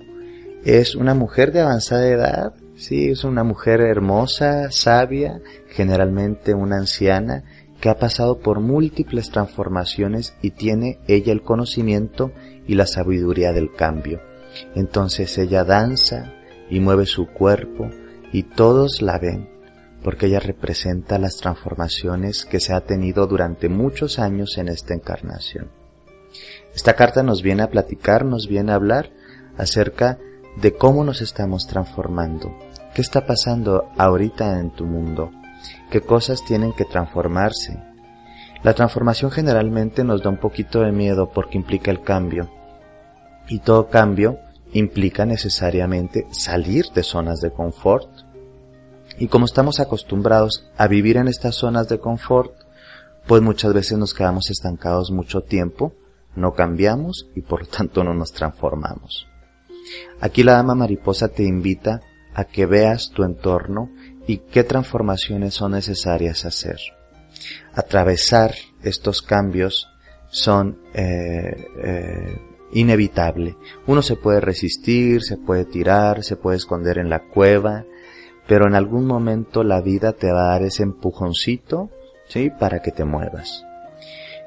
es 0.63 0.95
una 0.95 1.13
mujer 1.13 1.51
de 1.51 1.61
avanzada 1.61 2.07
edad, 2.07 2.53
sí, 2.75 3.09
es 3.09 3.23
una 3.23 3.43
mujer 3.43 3.81
hermosa, 3.81 4.71
sabia, 4.71 5.41
generalmente 5.69 6.53
una 6.53 6.77
anciana, 6.77 7.43
que 7.79 7.89
ha 7.89 7.97
pasado 7.97 8.39
por 8.39 8.59
múltiples 8.59 9.31
transformaciones 9.31 10.35
y 10.41 10.51
tiene 10.51 10.99
ella 11.07 11.31
el 11.31 11.41
conocimiento 11.41 12.33
y 12.67 12.75
la 12.75 12.85
sabiduría 12.85 13.53
del 13.53 13.71
cambio. 13.73 14.19
Entonces 14.75 15.37
ella 15.37 15.63
danza 15.63 16.33
y 16.69 16.79
mueve 16.79 17.05
su 17.05 17.27
cuerpo 17.27 17.89
y 18.31 18.43
todos 18.43 19.01
la 19.01 19.17
ven 19.17 19.59
porque 20.03 20.27
ella 20.27 20.39
representa 20.39 21.17
las 21.17 21.37
transformaciones 21.37 22.45
que 22.45 22.59
se 22.59 22.73
ha 22.73 22.81
tenido 22.81 23.27
durante 23.27 23.69
muchos 23.69 24.19
años 24.19 24.57
en 24.57 24.69
esta 24.69 24.93
encarnación. 24.93 25.69
Esta 26.73 26.95
carta 26.95 27.23
nos 27.23 27.41
viene 27.41 27.63
a 27.63 27.69
platicar, 27.69 28.23
nos 28.23 28.47
viene 28.47 28.71
a 28.71 28.75
hablar 28.75 29.11
acerca 29.57 30.17
de 30.61 30.73
cómo 30.73 31.03
nos 31.03 31.21
estamos 31.21 31.67
transformando, 31.67 32.55
qué 32.93 33.01
está 33.01 33.25
pasando 33.25 33.89
ahorita 33.97 34.59
en 34.59 34.71
tu 34.71 34.85
mundo, 34.85 35.31
qué 35.91 36.01
cosas 36.01 36.45
tienen 36.45 36.73
que 36.73 36.85
transformarse. 36.85 37.77
La 38.63 38.73
transformación 38.73 39.31
generalmente 39.31 40.03
nos 40.03 40.21
da 40.21 40.29
un 40.29 40.37
poquito 40.37 40.81
de 40.81 40.91
miedo 40.91 41.31
porque 41.33 41.57
implica 41.57 41.91
el 41.91 42.01
cambio, 42.01 42.49
y 43.47 43.59
todo 43.59 43.89
cambio 43.89 44.39
implica 44.73 45.25
necesariamente 45.25 46.27
salir 46.31 46.85
de 46.93 47.03
zonas 47.03 47.41
de 47.41 47.51
confort, 47.51 48.09
y 49.17 49.27
como 49.27 49.45
estamos 49.45 49.79
acostumbrados 49.79 50.69
a 50.77 50.87
vivir 50.87 51.17
en 51.17 51.27
estas 51.27 51.55
zonas 51.55 51.89
de 51.89 51.99
confort, 51.99 52.53
pues 53.27 53.41
muchas 53.41 53.73
veces 53.73 53.97
nos 53.97 54.13
quedamos 54.13 54.49
estancados 54.49 55.11
mucho 55.11 55.41
tiempo, 55.41 55.93
no 56.35 56.53
cambiamos 56.53 57.27
y 57.35 57.41
por 57.41 57.61
lo 57.61 57.67
tanto 57.67 58.03
no 58.03 58.13
nos 58.13 58.31
transformamos. 58.31 59.27
Aquí 60.21 60.43
la 60.43 60.53
dama 60.53 60.75
mariposa 60.75 61.27
te 61.27 61.43
invita 61.43 62.01
a 62.33 62.45
que 62.45 62.65
veas 62.65 63.09
tu 63.09 63.23
entorno 63.23 63.89
y 64.25 64.37
qué 64.37 64.63
transformaciones 64.63 65.55
son 65.55 65.73
necesarias 65.73 66.45
hacer. 66.45 66.77
Atravesar 67.73 68.53
estos 68.83 69.21
cambios 69.21 69.89
son 70.29 70.79
eh, 70.93 71.67
eh, 71.83 72.48
inevitable. 72.71 73.57
Uno 73.87 74.01
se 74.01 74.15
puede 74.15 74.39
resistir, 74.39 75.21
se 75.21 75.37
puede 75.37 75.65
tirar, 75.65 76.23
se 76.23 76.35
puede 76.35 76.57
esconder 76.57 76.97
en 76.97 77.09
la 77.09 77.27
cueva, 77.27 77.85
pero 78.47 78.67
en 78.67 78.75
algún 78.75 79.05
momento 79.05 79.63
la 79.63 79.81
vida 79.81 80.13
te 80.13 80.31
va 80.31 80.47
a 80.47 80.51
dar 80.51 80.63
ese 80.63 80.83
empujoncito, 80.83 81.89
¿sí? 82.27 82.49
Para 82.49 82.81
que 82.81 82.91
te 82.91 83.05
muevas. 83.05 83.63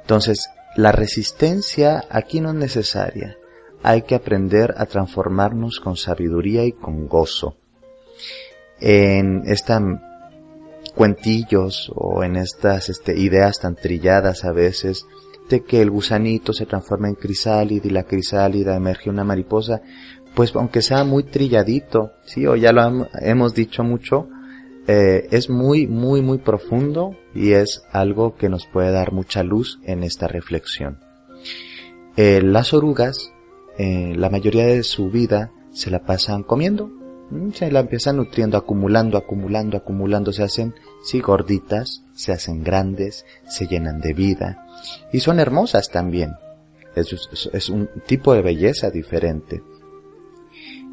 Entonces, 0.01 0.51
la 0.77 0.93
resistencia 0.93 2.05
aquí 2.11 2.41
no 2.41 2.51
es 2.51 2.57
necesaria. 2.57 3.37
Hay 3.83 4.03
que 4.03 4.15
aprender 4.15 4.75
a 4.77 4.87
transformarnos 4.87 5.81
con 5.81 5.97
sabiduría 5.97 6.65
y 6.65 6.73
con 6.73 7.09
gozo. 7.09 7.57
En 8.81 9.43
estas 9.47 9.83
cuentillos 10.95 11.93
o 11.95 12.23
en 12.23 12.37
estas 12.37 12.89
este, 12.89 13.19
ideas 13.19 13.61
tan 13.61 13.77
trilladas 13.77 14.45
a 14.45 14.53
veces 14.53 15.07
que 15.49 15.83
el 15.83 15.91
gusanito 15.91 16.53
se 16.53 16.67
transforma 16.67 17.09
en 17.09 17.15
crisálida 17.15 17.87
y 17.87 17.91
la 17.91 18.05
crisálida 18.05 18.77
emerge 18.77 19.11
una 19.11 19.25
mariposa, 19.25 19.83
pues 20.35 20.55
aunque 20.55 20.83
sea 20.83 21.05
muy 21.05 21.25
trilladito, 21.25 22.13
sí, 22.25 22.47
o 22.47 22.57
ya 22.57 22.73
lo 22.73 23.07
hemos 23.21 23.55
dicho 23.55 23.85
mucho, 23.85 24.29
eh, 24.87 25.29
es 25.31 25.51
muy, 25.51 25.87
muy, 25.87 26.23
muy 26.23 26.39
profundo 26.39 27.17
y 27.35 27.53
es 27.53 27.83
algo 27.93 28.35
que 28.35 28.49
nos 28.49 28.67
puede 28.67 28.91
dar 28.91 29.13
mucha 29.13 29.43
luz 29.43 29.79
en 29.85 30.03
esta 30.03 30.27
reflexión. 30.27 30.99
Eh, 32.17 32.43
las 32.43 32.75
orugas, 32.75 33.33
eh, 33.79 34.15
la 34.17 34.31
mayoría 34.31 34.67
de 34.67 34.83
su 34.83 35.11
vida 35.11 35.53
se 35.71 35.91
la 35.91 36.05
pasan 36.05 36.43
comiendo, 36.43 36.91
se 37.55 37.71
la 37.71 37.81
empiezan 37.81 38.17
nutriendo, 38.17 38.57
acumulando, 38.57 39.19
acumulando, 39.19 39.77
acumulando, 39.77 40.33
se 40.33 40.43
hacen, 40.43 40.75
sí, 41.05 41.21
gorditas, 41.21 42.05
se 42.15 42.33
hacen 42.33 42.63
grandes, 42.63 43.25
se 43.47 43.67
llenan 43.67 44.01
de 44.01 44.13
vida 44.13 44.67
y 45.13 45.21
son 45.21 45.41
hermosas 45.41 45.91
también. 45.91 46.33
es 46.95 47.69
un 47.69 47.89
tipo 48.07 48.35
de 48.35 48.43
belleza 48.43 48.91
diferente. 48.91 49.63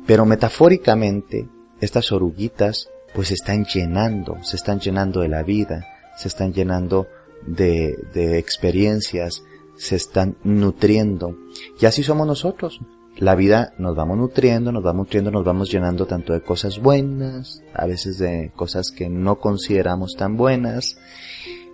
Pero 0.06 0.26
metafóricamente, 0.26 1.48
estas 1.82 2.12
oruguitas 2.12 2.90
pues 3.14 3.30
se 3.30 3.34
están 3.36 3.66
llenando, 3.66 4.38
se 4.44 4.56
están 4.56 4.80
llenando 4.80 5.22
de 5.22 5.28
la 5.28 5.44
vida, 5.44 5.86
se 6.18 6.28
están 6.28 6.54
llenando 6.54 7.08
de, 7.46 7.98
de 8.14 8.38
experiencias, 8.38 9.44
se 9.78 9.96
están 9.96 10.38
nutriendo. 10.44 11.38
Y 11.80 11.86
así 11.86 12.04
somos 12.04 12.28
nosotros. 12.28 12.80
La 13.20 13.36
vida 13.36 13.74
nos 13.78 13.98
vamos 13.98 14.18
nutriendo, 14.18 14.72
nos 14.72 14.82
vamos 14.82 15.08
nutriendo, 15.08 15.30
nos 15.30 15.44
vamos 15.44 15.70
llenando 15.70 16.06
tanto 16.06 16.32
de 16.32 16.42
cosas 16.42 16.80
buenas, 16.80 17.62
a 17.74 17.86
veces 17.86 18.18
de 18.18 18.54
cosas 18.56 18.92
que 18.92 19.10
no 19.10 19.40
consideramos 19.42 20.16
tan 20.16 20.38
buenas, 20.38 20.96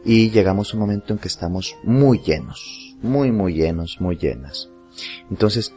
y 0.04 0.32
llegamos 0.32 0.74
a 0.74 0.78
un 0.78 0.82
momento 0.82 1.14
en 1.14 1.20
que 1.20 1.28
estamos 1.28 1.75
muy 1.84 2.18
llenos, 2.18 2.96
muy, 3.04 3.32
muy 3.32 3.54
llenos, 3.54 3.98
muy 4.00 4.18
llenas. 4.18 4.72
Entonces, 5.30 5.72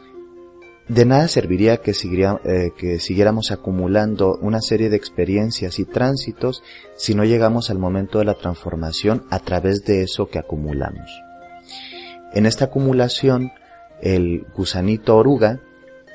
de 0.87 1.05
nada 1.05 1.27
serviría 1.27 1.77
que, 1.77 1.91
eh, 1.91 2.71
que 2.75 2.99
siguiéramos 2.99 3.51
acumulando 3.51 4.39
una 4.41 4.61
serie 4.61 4.89
de 4.89 4.97
experiencias 4.97 5.77
y 5.77 5.85
tránsitos 5.85 6.63
si 6.95 7.13
no 7.13 7.25
llegamos 7.25 7.69
al 7.69 7.77
momento 7.77 8.17
de 8.17 8.25
la 8.25 8.33
transformación 8.33 9.23
a 9.29 9.37
través 9.37 9.85
de 9.85 10.01
eso 10.01 10.29
que 10.29 10.39
acumulamos. 10.39 11.11
En 12.33 12.47
esta 12.47 12.65
acumulación, 12.65 13.51
el 14.01 14.45
gusanito 14.55 15.17
oruga 15.17 15.61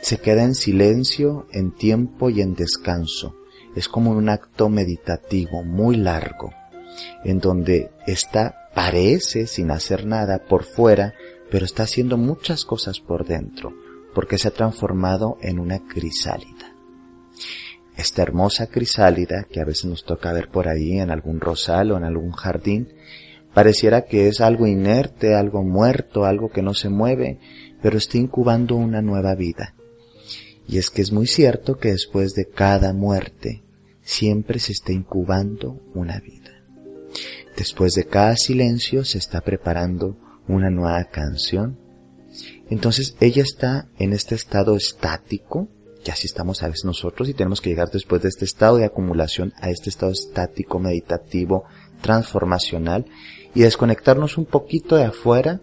se 0.00 0.18
queda 0.18 0.44
en 0.44 0.54
silencio, 0.54 1.46
en 1.52 1.72
tiempo 1.74 2.28
y 2.30 2.40
en 2.42 2.54
descanso. 2.54 3.36
Es 3.74 3.88
como 3.88 4.10
un 4.10 4.28
acto 4.28 4.68
meditativo 4.68 5.62
muy 5.62 5.96
largo, 5.96 6.52
en 7.24 7.40
donde 7.40 7.90
está, 8.06 8.68
parece 8.74 9.46
sin 9.46 9.70
hacer 9.70 10.04
nada 10.06 10.44
por 10.44 10.64
fuera, 10.64 11.14
pero 11.50 11.64
está 11.64 11.84
haciendo 11.84 12.16
muchas 12.18 12.64
cosas 12.64 13.00
por 13.00 13.26
dentro 13.26 13.72
porque 14.14 14.38
se 14.38 14.48
ha 14.48 14.52
transformado 14.52 15.36
en 15.42 15.58
una 15.58 15.80
crisálida. 15.80 16.72
Esta 17.96 18.22
hermosa 18.22 18.68
crisálida, 18.68 19.44
que 19.50 19.60
a 19.60 19.64
veces 19.64 19.84
nos 19.84 20.04
toca 20.04 20.32
ver 20.32 20.48
por 20.48 20.68
ahí 20.68 20.98
en 20.98 21.10
algún 21.10 21.40
rosal 21.40 21.92
o 21.92 21.96
en 21.96 22.04
algún 22.04 22.32
jardín, 22.32 22.88
pareciera 23.52 24.02
que 24.02 24.28
es 24.28 24.40
algo 24.40 24.66
inerte, 24.66 25.34
algo 25.34 25.62
muerto, 25.62 26.24
algo 26.24 26.50
que 26.50 26.62
no 26.62 26.74
se 26.74 26.88
mueve, 26.88 27.38
pero 27.84 27.98
está 27.98 28.16
incubando 28.16 28.76
una 28.76 29.02
nueva 29.02 29.34
vida. 29.34 29.74
Y 30.66 30.78
es 30.78 30.88
que 30.88 31.02
es 31.02 31.12
muy 31.12 31.26
cierto 31.26 31.76
que 31.76 31.90
después 31.90 32.32
de 32.32 32.48
cada 32.48 32.94
muerte 32.94 33.62
siempre 34.00 34.58
se 34.58 34.72
está 34.72 34.94
incubando 34.94 35.82
una 35.92 36.18
vida. 36.18 36.64
Después 37.58 37.92
de 37.92 38.06
cada 38.06 38.36
silencio 38.36 39.04
se 39.04 39.18
está 39.18 39.42
preparando 39.42 40.16
una 40.48 40.70
nueva 40.70 41.04
canción. 41.10 41.76
Entonces 42.70 43.16
ella 43.20 43.42
está 43.42 43.86
en 43.98 44.14
este 44.14 44.34
estado 44.34 44.76
estático, 44.76 45.68
y 46.06 46.10
así 46.10 46.26
estamos 46.26 46.62
a 46.62 46.68
veces 46.68 46.86
nosotros 46.86 47.28
y 47.28 47.34
tenemos 47.34 47.60
que 47.60 47.68
llegar 47.68 47.90
después 47.90 48.22
de 48.22 48.30
este 48.30 48.46
estado 48.46 48.78
de 48.78 48.86
acumulación 48.86 49.52
a 49.60 49.68
este 49.68 49.90
estado 49.90 50.12
estático, 50.12 50.78
meditativo, 50.78 51.64
transformacional 52.00 53.04
y 53.54 53.60
desconectarnos 53.60 54.38
un 54.38 54.46
poquito 54.46 54.96
de 54.96 55.04
afuera 55.04 55.60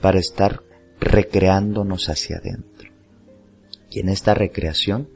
para 0.00 0.18
estar 0.18 0.62
recreándonos 1.00 2.08
hacia 2.08 2.38
adentro. 2.38 2.90
Y 3.90 4.00
en 4.00 4.08
esta 4.08 4.34
recreación, 4.34 5.08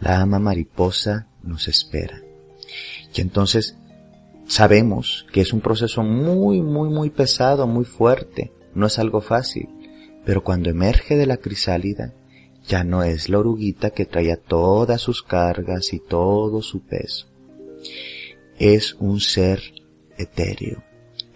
la 0.00 0.20
ama 0.20 0.38
mariposa 0.38 1.28
nos 1.42 1.68
espera. 1.68 2.22
Y 3.14 3.20
entonces 3.20 3.76
sabemos 4.46 5.26
que 5.32 5.40
es 5.40 5.52
un 5.52 5.60
proceso 5.60 6.02
muy, 6.02 6.60
muy, 6.60 6.88
muy 6.88 7.10
pesado, 7.10 7.66
muy 7.66 7.84
fuerte, 7.84 8.52
no 8.74 8.86
es 8.86 8.98
algo 8.98 9.20
fácil, 9.20 9.68
pero 10.24 10.42
cuando 10.42 10.70
emerge 10.70 11.16
de 11.16 11.26
la 11.26 11.38
crisálida, 11.38 12.12
ya 12.66 12.84
no 12.84 13.02
es 13.02 13.28
la 13.28 13.38
oruguita 13.38 13.90
que 13.90 14.06
traía 14.06 14.36
todas 14.36 15.00
sus 15.00 15.22
cargas 15.22 15.92
y 15.92 16.00
todo 16.00 16.62
su 16.62 16.80
peso. 16.80 17.28
Es 18.58 18.94
un 18.94 19.20
ser 19.20 19.62
etéreo, 20.18 20.82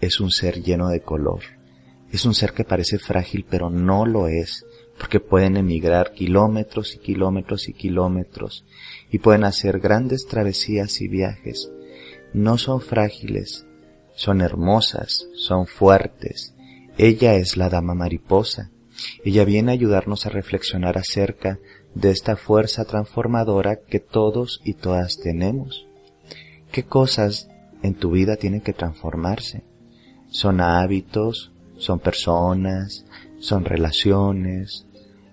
es 0.01 0.19
un 0.19 0.29
ser 0.29 0.61
lleno 0.61 0.89
de 0.89 1.01
color, 1.01 1.41
es 2.11 2.25
un 2.25 2.33
ser 2.33 2.53
que 2.53 2.63
parece 2.63 2.99
frágil 2.99 3.45
pero 3.49 3.69
no 3.69 4.05
lo 4.05 4.27
es, 4.27 4.65
porque 4.97 5.19
pueden 5.19 5.57
emigrar 5.57 6.13
kilómetros 6.13 6.95
y 6.95 6.99
kilómetros 6.99 7.69
y 7.69 7.73
kilómetros 7.73 8.65
y 9.09 9.19
pueden 9.19 9.43
hacer 9.45 9.79
grandes 9.79 10.27
travesías 10.27 11.01
y 11.01 11.07
viajes. 11.07 11.71
No 12.33 12.57
son 12.57 12.81
frágiles, 12.81 13.65
son 14.15 14.41
hermosas, 14.41 15.27
son 15.35 15.65
fuertes. 15.65 16.53
Ella 16.97 17.35
es 17.35 17.57
la 17.57 17.69
dama 17.69 17.95
mariposa, 17.95 18.71
ella 19.23 19.45
viene 19.45 19.71
a 19.71 19.73
ayudarnos 19.73 20.25
a 20.25 20.29
reflexionar 20.29 20.97
acerca 20.97 21.59
de 21.95 22.11
esta 22.11 22.35
fuerza 22.35 22.85
transformadora 22.85 23.79
que 23.87 23.99
todos 23.99 24.61
y 24.63 24.73
todas 24.73 25.17
tenemos. 25.17 25.87
¿Qué 26.71 26.83
cosas 26.83 27.49
en 27.81 27.95
tu 27.95 28.11
vida 28.11 28.35
tienen 28.35 28.61
que 28.61 28.73
transformarse? 28.73 29.63
Son 30.29 30.61
hábitos, 30.61 31.51
son 31.81 31.99
personas, 31.99 33.05
son 33.39 33.65
relaciones, 33.65 34.85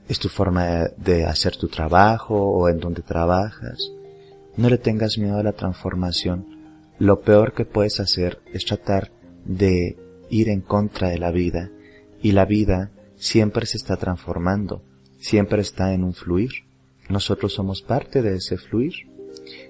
es 0.08 0.18
tu 0.18 0.30
forma 0.30 0.88
de 0.96 1.26
hacer 1.26 1.56
tu 1.56 1.68
trabajo 1.68 2.34
o 2.34 2.68
en 2.70 2.80
donde 2.80 3.02
trabajas. 3.02 3.92
No 4.56 4.70
le 4.70 4.78
tengas 4.78 5.18
miedo 5.18 5.38
a 5.38 5.42
la 5.42 5.52
transformación. 5.52 6.46
Lo 6.98 7.20
peor 7.20 7.52
que 7.52 7.66
puedes 7.66 8.00
hacer 8.00 8.40
es 8.52 8.64
tratar 8.64 9.12
de 9.44 9.96
ir 10.30 10.48
en 10.48 10.62
contra 10.62 11.10
de 11.10 11.18
la 11.18 11.30
vida 11.30 11.70
y 12.22 12.32
la 12.32 12.46
vida 12.46 12.90
siempre 13.16 13.66
se 13.66 13.76
está 13.76 13.98
transformando, 13.98 14.82
siempre 15.18 15.60
está 15.60 15.92
en 15.92 16.02
un 16.02 16.14
fluir. 16.14 16.50
Nosotros 17.10 17.52
somos 17.52 17.82
parte 17.82 18.22
de 18.22 18.36
ese 18.36 18.56
fluir. 18.56 18.94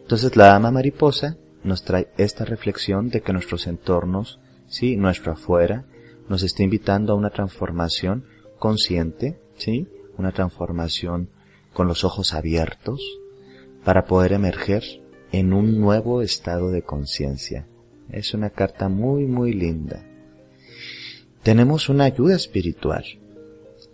Entonces 0.00 0.36
la 0.36 0.54
ama 0.54 0.70
mariposa 0.70 1.36
nos 1.64 1.82
trae 1.82 2.08
esta 2.16 2.44
reflexión 2.44 3.10
de 3.10 3.20
que 3.20 3.32
nuestros 3.32 3.66
entornos, 3.66 4.38
sí, 4.68 4.96
nuestro 4.96 5.32
afuera, 5.32 5.84
nos 6.28 6.42
está 6.42 6.62
invitando 6.62 7.12
a 7.12 7.16
una 7.16 7.30
transformación 7.30 8.24
consciente, 8.58 9.40
sí, 9.56 9.88
una 10.16 10.32
transformación 10.32 11.30
con 11.72 11.86
los 11.86 12.04
ojos 12.04 12.34
abiertos 12.34 13.00
para 13.84 14.04
poder 14.04 14.32
emerger 14.32 14.82
en 15.32 15.52
un 15.52 15.80
nuevo 15.80 16.22
estado 16.22 16.70
de 16.70 16.82
conciencia. 16.82 17.66
Es 18.10 18.34
una 18.34 18.50
carta 18.50 18.88
muy, 18.88 19.26
muy 19.26 19.52
linda. 19.52 20.04
Tenemos 21.42 21.88
una 21.88 22.04
ayuda 22.04 22.34
espiritual 22.34 23.04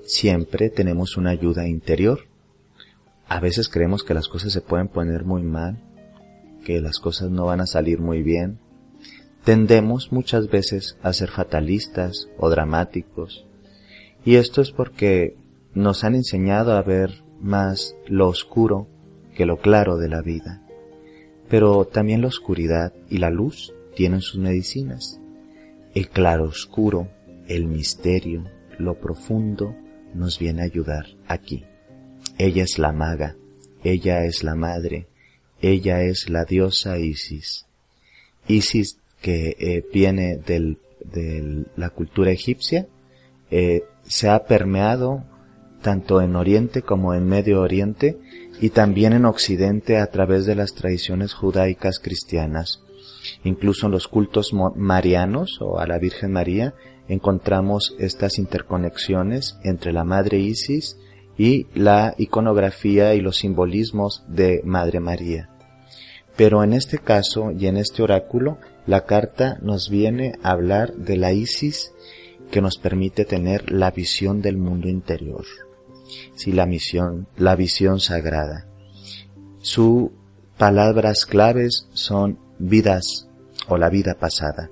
siempre 0.06 0.70
tenemos 0.70 1.16
una 1.16 1.30
ayuda 1.30 1.66
interior. 1.66 2.20
A 3.28 3.40
veces 3.40 3.68
creemos 3.68 4.04
que 4.04 4.14
las 4.14 4.28
cosas 4.28 4.52
se 4.52 4.60
pueden 4.60 4.88
poner 4.88 5.24
muy 5.24 5.42
mal, 5.42 5.78
que 6.64 6.80
las 6.80 6.98
cosas 6.98 7.30
no 7.30 7.46
van 7.46 7.60
a 7.60 7.66
salir 7.66 8.00
muy 8.00 8.22
bien. 8.22 8.58
Tendemos 9.44 10.10
muchas 10.10 10.48
veces 10.48 10.96
a 11.02 11.12
ser 11.12 11.30
fatalistas 11.30 12.28
o 12.38 12.48
dramáticos. 12.48 13.44
Y 14.24 14.36
esto 14.36 14.62
es 14.62 14.70
porque 14.70 15.36
nos 15.74 16.02
han 16.02 16.14
enseñado 16.14 16.72
a 16.72 16.82
ver 16.82 17.22
más 17.40 17.94
lo 18.06 18.28
oscuro 18.28 18.88
que 19.36 19.44
lo 19.44 19.58
claro 19.58 19.98
de 19.98 20.08
la 20.08 20.22
vida. 20.22 20.62
Pero 21.50 21.84
también 21.84 22.22
la 22.22 22.28
oscuridad 22.28 22.94
y 23.10 23.18
la 23.18 23.28
luz 23.28 23.74
tienen 23.94 24.22
sus 24.22 24.40
medicinas. 24.40 25.20
El 25.94 26.08
claro 26.08 26.44
oscuro, 26.44 27.08
el 27.46 27.66
misterio, 27.66 28.44
lo 28.78 28.98
profundo, 28.98 29.76
nos 30.14 30.38
viene 30.38 30.62
a 30.62 30.64
ayudar 30.64 31.04
aquí. 31.26 31.66
Ella 32.38 32.62
es 32.62 32.78
la 32.78 32.92
maga, 32.92 33.36
ella 33.82 34.24
es 34.24 34.42
la 34.42 34.54
madre, 34.54 35.06
ella 35.60 36.00
es 36.00 36.30
la 36.30 36.46
diosa 36.46 36.98
Isis. 36.98 37.66
Isis 38.48 38.98
que 39.24 39.56
eh, 39.58 39.82
viene 39.90 40.36
de 40.36 40.76
la 41.76 41.88
cultura 41.88 42.30
egipcia, 42.30 42.88
eh, 43.50 43.84
se 44.02 44.28
ha 44.28 44.44
permeado 44.44 45.24
tanto 45.80 46.20
en 46.20 46.36
Oriente 46.36 46.82
como 46.82 47.14
en 47.14 47.26
Medio 47.26 47.62
Oriente 47.62 48.18
y 48.60 48.68
también 48.68 49.14
en 49.14 49.24
Occidente 49.24 49.96
a 49.96 50.08
través 50.08 50.44
de 50.44 50.56
las 50.56 50.74
tradiciones 50.74 51.32
judaicas 51.32 52.00
cristianas. 52.00 52.82
Incluso 53.44 53.86
en 53.86 53.92
los 53.92 54.08
cultos 54.08 54.52
marianos 54.52 55.58
o 55.62 55.78
a 55.78 55.86
la 55.86 55.96
Virgen 55.96 56.30
María 56.30 56.74
encontramos 57.08 57.96
estas 57.98 58.38
interconexiones 58.38 59.56
entre 59.64 59.94
la 59.94 60.04
Madre 60.04 60.38
Isis 60.38 60.98
y 61.38 61.66
la 61.74 62.14
iconografía 62.18 63.14
y 63.14 63.22
los 63.22 63.38
simbolismos 63.38 64.22
de 64.28 64.60
Madre 64.64 65.00
María. 65.00 65.48
Pero 66.36 66.64
en 66.64 66.72
este 66.72 66.98
caso 66.98 67.50
y 67.52 67.66
en 67.66 67.76
este 67.76 68.02
oráculo, 68.02 68.58
la 68.86 69.04
carta 69.04 69.58
nos 69.62 69.88
viene 69.88 70.34
a 70.42 70.50
hablar 70.50 70.94
de 70.94 71.16
la 71.16 71.32
Isis 71.32 71.92
que 72.50 72.60
nos 72.60 72.78
permite 72.78 73.24
tener 73.24 73.70
la 73.70 73.90
visión 73.90 74.42
del 74.42 74.56
mundo 74.56 74.88
interior. 74.88 75.44
Sí, 76.34 76.52
la 76.52 76.66
misión, 76.66 77.26
la 77.36 77.56
visión 77.56 78.00
sagrada. 78.00 78.66
Sus 79.58 80.10
palabras 80.58 81.24
claves 81.24 81.88
son 81.92 82.38
vidas 82.58 83.28
o 83.68 83.78
la 83.78 83.88
vida 83.88 84.14
pasada 84.14 84.70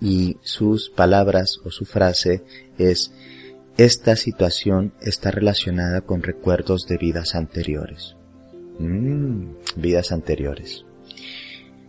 y 0.00 0.36
sus 0.42 0.90
palabras 0.90 1.58
o 1.64 1.70
su 1.70 1.84
frase 1.84 2.44
es 2.78 3.12
esta 3.76 4.16
situación 4.16 4.94
está 5.00 5.30
relacionada 5.30 6.00
con 6.00 6.22
recuerdos 6.22 6.86
de 6.88 6.96
vidas 6.96 7.34
anteriores. 7.34 8.15
Mm, 8.78 9.54
vidas 9.76 10.12
anteriores. 10.12 10.84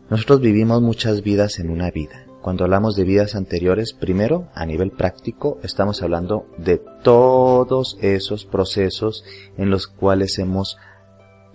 Nosotros 0.10 0.40
vivimos 0.40 0.82
muchas 0.82 1.22
vidas 1.22 1.60
en 1.60 1.70
una 1.70 1.92
vida. 1.92 2.26
Cuando 2.42 2.64
hablamos 2.64 2.96
de 2.96 3.04
vidas 3.04 3.36
anteriores, 3.36 3.94
primero, 3.94 4.48
a 4.54 4.66
nivel 4.66 4.92
práctico, 4.92 5.60
estamos 5.64 6.02
hablando 6.02 6.48
de 6.58 6.82
todos 7.04 7.98
esos 8.02 8.46
procesos 8.46 9.26
en 9.58 9.70
los 9.70 9.88
cuales 9.88 10.40
hemos 10.40 10.78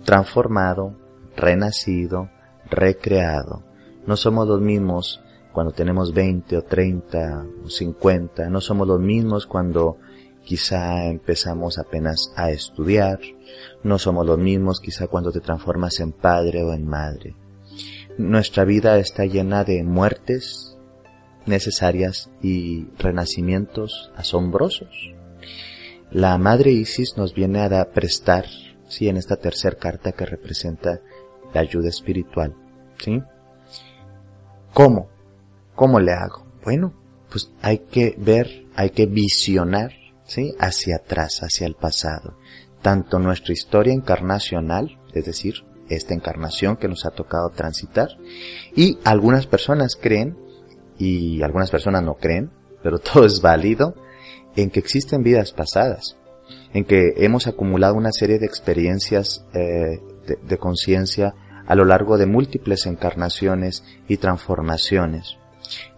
transformado, 0.03 0.95
renacido, 1.35 2.29
recreado. 2.69 3.63
No 4.05 4.17
somos 4.17 4.47
los 4.47 4.61
mismos 4.61 5.19
cuando 5.51 5.71
tenemos 5.71 6.13
20 6.13 6.57
o 6.57 6.61
30 6.63 7.45
o 7.65 7.69
50, 7.69 8.49
no 8.49 8.61
somos 8.61 8.87
los 8.87 8.99
mismos 8.99 9.47
cuando 9.47 9.97
quizá 10.43 11.05
empezamos 11.05 11.79
apenas 11.79 12.31
a 12.35 12.51
estudiar, 12.51 13.19
no 13.83 13.97
somos 13.99 14.25
los 14.25 14.37
mismos 14.37 14.79
quizá 14.79 15.07
cuando 15.07 15.31
te 15.31 15.39
transformas 15.39 15.99
en 15.99 16.11
padre 16.11 16.63
o 16.63 16.73
en 16.73 16.85
madre. 16.85 17.35
Nuestra 18.17 18.63
vida 18.63 18.97
está 18.99 19.25
llena 19.25 19.63
de 19.63 19.83
muertes 19.83 20.77
necesarias 21.45 22.29
y 22.41 22.87
renacimientos 22.97 24.11
asombrosos. 24.15 25.13
La 26.11 26.37
madre 26.37 26.71
Isis 26.71 27.17
nos 27.17 27.33
viene 27.33 27.61
a 27.61 27.91
prestar, 27.91 28.45
sí, 28.87 29.07
en 29.07 29.17
esta 29.17 29.37
tercera 29.37 29.77
carta 29.77 30.11
que 30.11 30.25
representa 30.25 31.01
la 31.53 31.61
ayuda 31.61 31.89
espiritual, 31.89 32.55
¿sí? 32.99 33.21
¿Cómo? 34.73 35.09
¿Cómo 35.75 35.99
le 35.99 36.13
hago? 36.13 36.45
Bueno, 36.63 36.93
pues 37.29 37.51
hay 37.61 37.79
que 37.79 38.15
ver, 38.17 38.67
hay 38.75 38.91
que 38.91 39.07
visionar, 39.07 39.91
¿sí? 40.23 40.53
Hacia 40.59 40.97
atrás, 40.97 41.39
hacia 41.41 41.65
el 41.65 41.75
pasado. 41.75 42.37
Tanto 42.83 43.17
nuestra 43.17 43.53
historia 43.53 43.93
encarnacional, 43.93 44.99
es 45.13 45.25
decir, 45.25 45.65
esta 45.89 46.13
encarnación 46.13 46.77
que 46.77 46.87
nos 46.87 47.05
ha 47.05 47.11
tocado 47.11 47.49
transitar, 47.49 48.09
y 48.75 48.99
algunas 49.03 49.47
personas 49.47 49.97
creen, 49.99 50.37
y 50.99 51.41
algunas 51.41 51.71
personas 51.71 52.03
no 52.03 52.15
creen, 52.15 52.51
pero 52.83 52.99
todo 52.99 53.25
es 53.25 53.41
válido, 53.41 53.95
en 54.55 54.69
que 54.69 54.79
existen 54.79 55.23
vidas 55.23 55.51
pasadas, 55.51 56.17
en 56.73 56.85
que 56.85 57.13
hemos 57.17 57.47
acumulado 57.47 57.95
una 57.95 58.11
serie 58.11 58.37
de 58.37 58.45
experiencias 58.45 59.45
eh, 59.53 59.99
de, 60.27 60.57
conciencia 60.57 61.33
a 61.65 61.75
lo 61.75 61.85
largo 61.85 62.17
de 62.17 62.25
múltiples 62.25 62.85
encarnaciones 62.85 63.83
y 64.07 64.17
transformaciones. 64.17 65.37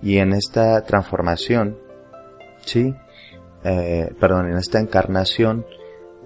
Y 0.02 0.19
en 0.19 0.34
esta 0.34 0.82
transformación, 0.84 1.78
sí, 2.62 2.93
eh, 3.63 4.13
perdón, 4.19 4.52
en 4.52 4.58
esta 4.58 4.80
encarnación, 4.80 5.65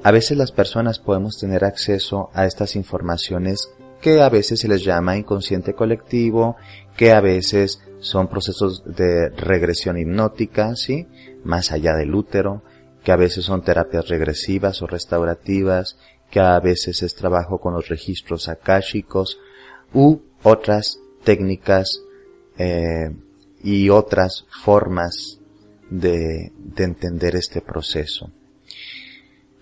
a 0.03 0.11
veces 0.11 0.37
las 0.37 0.51
personas 0.51 0.99
podemos 0.99 1.37
tener 1.37 1.65
acceso 1.65 2.29
a 2.33 2.45
estas 2.45 2.75
informaciones 2.75 3.69
que 4.01 4.21
a 4.21 4.29
veces 4.29 4.61
se 4.61 4.67
les 4.67 4.83
llama 4.83 5.17
inconsciente 5.17 5.73
colectivo, 5.73 6.55
que 6.95 7.11
a 7.11 7.19
veces 7.19 7.81
son 7.99 8.29
procesos 8.29 8.83
de 8.85 9.29
regresión 9.29 9.97
hipnótica, 9.97 10.75
¿sí? 10.75 11.07
Más 11.43 11.71
allá 11.71 11.95
del 11.95 12.15
útero, 12.15 12.63
que 13.03 13.11
a 13.11 13.17
veces 13.17 13.43
son 13.43 13.61
terapias 13.61 14.07
regresivas 14.07 14.81
o 14.81 14.87
restaurativas, 14.87 15.97
que 16.31 16.39
a 16.39 16.59
veces 16.59 17.03
es 17.03 17.15
trabajo 17.15 17.59
con 17.59 17.73
los 17.73 17.89
registros 17.89 18.47
akáshicos, 18.47 19.39
u 19.93 20.19
otras 20.43 20.99
técnicas 21.25 22.01
eh, 22.57 23.11
y 23.61 23.89
otras 23.89 24.45
formas 24.63 25.39
de, 25.89 26.53
de 26.57 26.83
entender 26.83 27.35
este 27.35 27.61
proceso. 27.61 28.31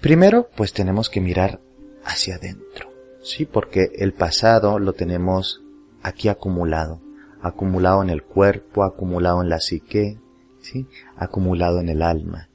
Primero, 0.02 0.50
pues 0.56 0.74
tenemos 0.74 1.10
que 1.10 1.22
mirar 1.22 1.60
hacia 2.04 2.36
adentro, 2.36 2.92
sí, 3.22 3.46
porque 3.46 3.92
el 3.96 4.14
pasado 4.14 4.78
lo 4.78 4.94
tenemos 4.94 5.64
aquí 6.04 6.30
acumulado, 6.30 7.02
acumulado 7.42 8.04
en 8.04 8.10
el 8.10 8.24
cuerpo, 8.24 8.84
acumulado 8.84 9.42
en 9.42 9.50
la 9.50 9.60
psique, 9.60 10.20
sí, 10.62 10.88
acumulado 11.16 11.80
en 11.80 11.90
el 11.90 12.04
alma. 12.04 12.48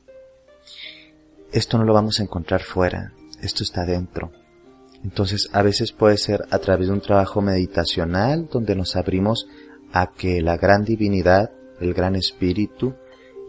Esto 1.50 1.78
no 1.78 1.84
lo 1.84 1.92
vamos 1.92 2.20
a 2.20 2.22
encontrar 2.22 2.62
fuera, 2.62 3.12
esto 3.42 3.64
está 3.64 3.84
dentro. 3.84 4.30
Entonces, 5.02 5.50
a 5.52 5.62
veces 5.62 5.92
puede 5.92 6.16
ser 6.18 6.44
a 6.50 6.58
través 6.58 6.86
de 6.86 6.92
un 6.92 7.00
trabajo 7.00 7.42
meditacional 7.42 8.48
donde 8.50 8.76
nos 8.76 8.94
abrimos 8.94 9.48
a 9.92 10.12
que 10.12 10.40
la 10.40 10.56
gran 10.56 10.84
divinidad, 10.84 11.50
el 11.80 11.92
gran 11.92 12.14
espíritu, 12.14 12.94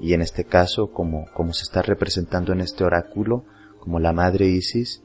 y 0.01 0.13
en 0.13 0.21
este 0.21 0.45
caso, 0.45 0.91
como, 0.91 1.27
como 1.34 1.53
se 1.53 1.62
está 1.62 1.84
representando 1.84 2.51
en 2.53 2.62
este 2.62 2.84
oráculo, 2.84 3.45
como 3.84 4.00
la 4.00 4.13
Madre 4.13 4.48
Isis, 4.48 5.04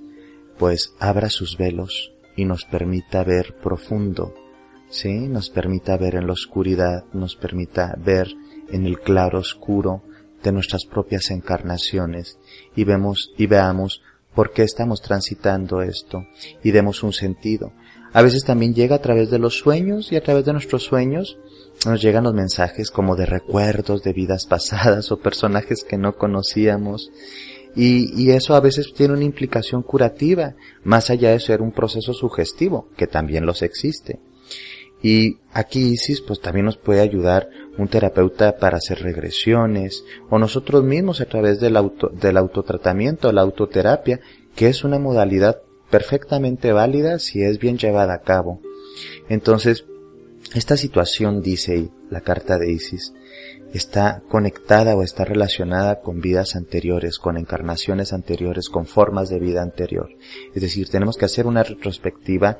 pues 0.56 0.94
abra 1.00 1.30
sus 1.30 1.58
velos 1.58 2.12
y 2.36 2.44
nos 2.44 2.64
permita 2.64 3.24
ver 3.24 3.56
profundo, 3.60 4.32
¿sí? 4.88 5.26
Nos 5.26 5.50
permita 5.50 5.96
ver 5.96 6.14
en 6.14 6.28
la 6.28 6.34
oscuridad, 6.34 7.02
nos 7.12 7.34
permita 7.34 7.96
ver 7.98 8.28
en 8.70 8.86
el 8.86 9.00
claro 9.00 9.40
oscuro 9.40 10.04
de 10.44 10.52
nuestras 10.52 10.84
propias 10.84 11.32
encarnaciones 11.32 12.38
y 12.76 12.84
vemos 12.84 13.32
y 13.36 13.48
veamos 13.48 14.00
por 14.32 14.52
qué 14.52 14.62
estamos 14.62 15.02
transitando 15.02 15.82
esto 15.82 16.24
y 16.62 16.70
demos 16.70 17.02
un 17.02 17.12
sentido. 17.12 17.72
A 18.12 18.22
veces 18.22 18.44
también 18.44 18.74
llega 18.74 18.94
a 18.94 19.02
través 19.02 19.28
de 19.28 19.40
los 19.40 19.58
sueños 19.58 20.12
y 20.12 20.16
a 20.16 20.22
través 20.22 20.44
de 20.44 20.52
nuestros 20.52 20.84
sueños 20.84 21.36
nos 21.84 22.00
llegan 22.00 22.22
los 22.22 22.34
mensajes 22.34 22.92
como 22.92 23.16
de 23.16 23.26
recuerdos 23.26 24.04
de 24.04 24.12
vidas 24.12 24.46
pasadas 24.46 25.10
o 25.10 25.18
personajes 25.18 25.82
que 25.82 25.98
no 25.98 26.14
conocíamos 26.14 27.10
y, 27.80 28.30
eso 28.32 28.56
a 28.56 28.60
veces 28.60 28.92
tiene 28.92 29.14
una 29.14 29.22
implicación 29.22 29.82
curativa, 29.82 30.56
más 30.82 31.10
allá 31.10 31.30
de 31.30 31.38
ser 31.38 31.62
un 31.62 31.70
proceso 31.70 32.12
sugestivo, 32.12 32.88
que 32.96 33.06
también 33.06 33.46
los 33.46 33.62
existe. 33.62 34.18
Y 35.00 35.36
aquí 35.52 35.90
Isis 35.90 36.20
pues 36.20 36.40
también 36.40 36.66
nos 36.66 36.76
puede 36.76 37.00
ayudar 37.00 37.48
un 37.76 37.86
terapeuta 37.86 38.56
para 38.56 38.78
hacer 38.78 39.00
regresiones 39.00 40.04
o 40.28 40.40
nosotros 40.40 40.82
mismos 40.82 41.20
a 41.20 41.26
través 41.26 41.60
del 41.60 41.76
auto, 41.76 42.08
del 42.08 42.36
autotratamiento, 42.36 43.30
la 43.30 43.42
autoterapia, 43.42 44.18
que 44.56 44.66
es 44.66 44.82
una 44.82 44.98
modalidad 44.98 45.62
perfectamente 45.88 46.72
válida 46.72 47.20
si 47.20 47.42
es 47.42 47.60
bien 47.60 47.78
llevada 47.78 48.14
a 48.14 48.22
cabo. 48.22 48.60
Entonces, 49.28 49.84
esta 50.52 50.76
situación, 50.76 51.42
dice 51.42 51.90
la 52.10 52.22
carta 52.22 52.58
de 52.58 52.72
Isis, 52.72 53.12
está 53.72 54.22
conectada 54.28 54.96
o 54.96 55.02
está 55.02 55.24
relacionada 55.24 56.00
con 56.00 56.20
vidas 56.20 56.56
anteriores, 56.56 57.18
con 57.18 57.36
encarnaciones 57.36 58.12
anteriores, 58.12 58.68
con 58.68 58.86
formas 58.86 59.28
de 59.28 59.38
vida 59.38 59.62
anterior. 59.62 60.08
Es 60.54 60.62
decir, 60.62 60.88
tenemos 60.88 61.16
que 61.16 61.26
hacer 61.26 61.46
una 61.46 61.62
retrospectiva 61.62 62.58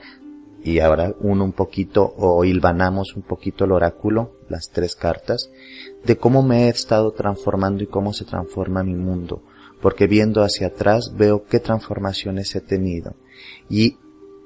y 0.62 0.80
ahora 0.80 1.14
uno 1.20 1.44
un 1.44 1.52
poquito 1.52 2.14
o 2.16 2.44
hilvanamos 2.44 3.14
un 3.16 3.22
poquito 3.22 3.64
el 3.64 3.72
oráculo, 3.72 4.32
las 4.48 4.70
tres 4.70 4.96
cartas, 4.96 5.50
de 6.04 6.16
cómo 6.16 6.42
me 6.42 6.66
he 6.66 6.68
estado 6.68 7.12
transformando 7.12 7.82
y 7.82 7.86
cómo 7.86 8.12
se 8.12 8.24
transforma 8.24 8.82
mi 8.82 8.94
mundo, 8.94 9.42
porque 9.80 10.06
viendo 10.06 10.42
hacia 10.42 10.68
atrás 10.68 11.12
veo 11.16 11.44
qué 11.44 11.60
transformaciones 11.60 12.54
he 12.54 12.60
tenido. 12.60 13.14
Y 13.70 13.96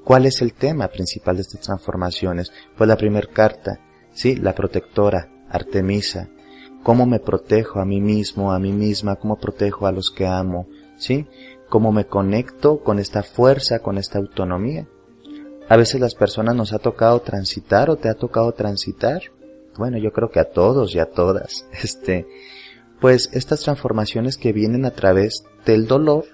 ¿cuál 0.04 0.26
es 0.26 0.42
el 0.42 0.52
tema 0.52 0.88
principal 0.88 1.36
de 1.36 1.42
estas 1.42 1.62
transformaciones? 1.62 2.52
Pues 2.76 2.86
la 2.86 2.96
primera 2.96 3.28
carta, 3.32 3.80
sí, 4.12 4.36
la 4.36 4.54
protectora, 4.54 5.28
Artemisa, 5.48 6.28
cómo 6.82 7.06
me 7.06 7.20
protejo 7.20 7.80
a 7.80 7.84
mí 7.84 8.00
mismo, 8.00 8.52
a 8.52 8.58
mí 8.58 8.72
misma, 8.72 9.16
cómo 9.16 9.36
protejo 9.36 9.86
a 9.86 9.92
los 9.92 10.10
que 10.10 10.26
amo, 10.26 10.66
¿sí? 10.96 11.26
Cómo 11.68 11.92
me 11.92 12.06
conecto 12.06 12.82
con 12.82 12.98
esta 12.98 13.22
fuerza, 13.22 13.78
con 13.78 13.98
esta 13.98 14.18
autonomía. 14.18 14.86
A 15.68 15.76
veces 15.76 16.00
las 16.00 16.14
personas 16.14 16.54
nos 16.54 16.72
ha 16.72 16.78
tocado 16.78 17.20
transitar 17.20 17.88
o 17.88 17.96
te 17.96 18.08
ha 18.08 18.14
tocado 18.14 18.52
transitar. 18.52 19.22
Bueno, 19.78 19.96
yo 19.98 20.12
creo 20.12 20.30
que 20.30 20.40
a 20.40 20.50
todos 20.50 20.94
y 20.94 20.98
a 20.98 21.10
todas. 21.10 21.66
Este, 21.82 22.26
pues 23.00 23.30
estas 23.32 23.62
transformaciones 23.62 24.36
que 24.36 24.52
vienen 24.52 24.84
a 24.84 24.92
través 24.92 25.44
del 25.64 25.86
dolor 25.86 26.24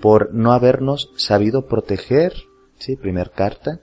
por 0.00 0.34
no 0.34 0.52
habernos 0.52 1.10
sabido 1.16 1.66
proteger, 1.66 2.34
sí, 2.78 2.96
primer 2.96 3.30
carta, 3.30 3.80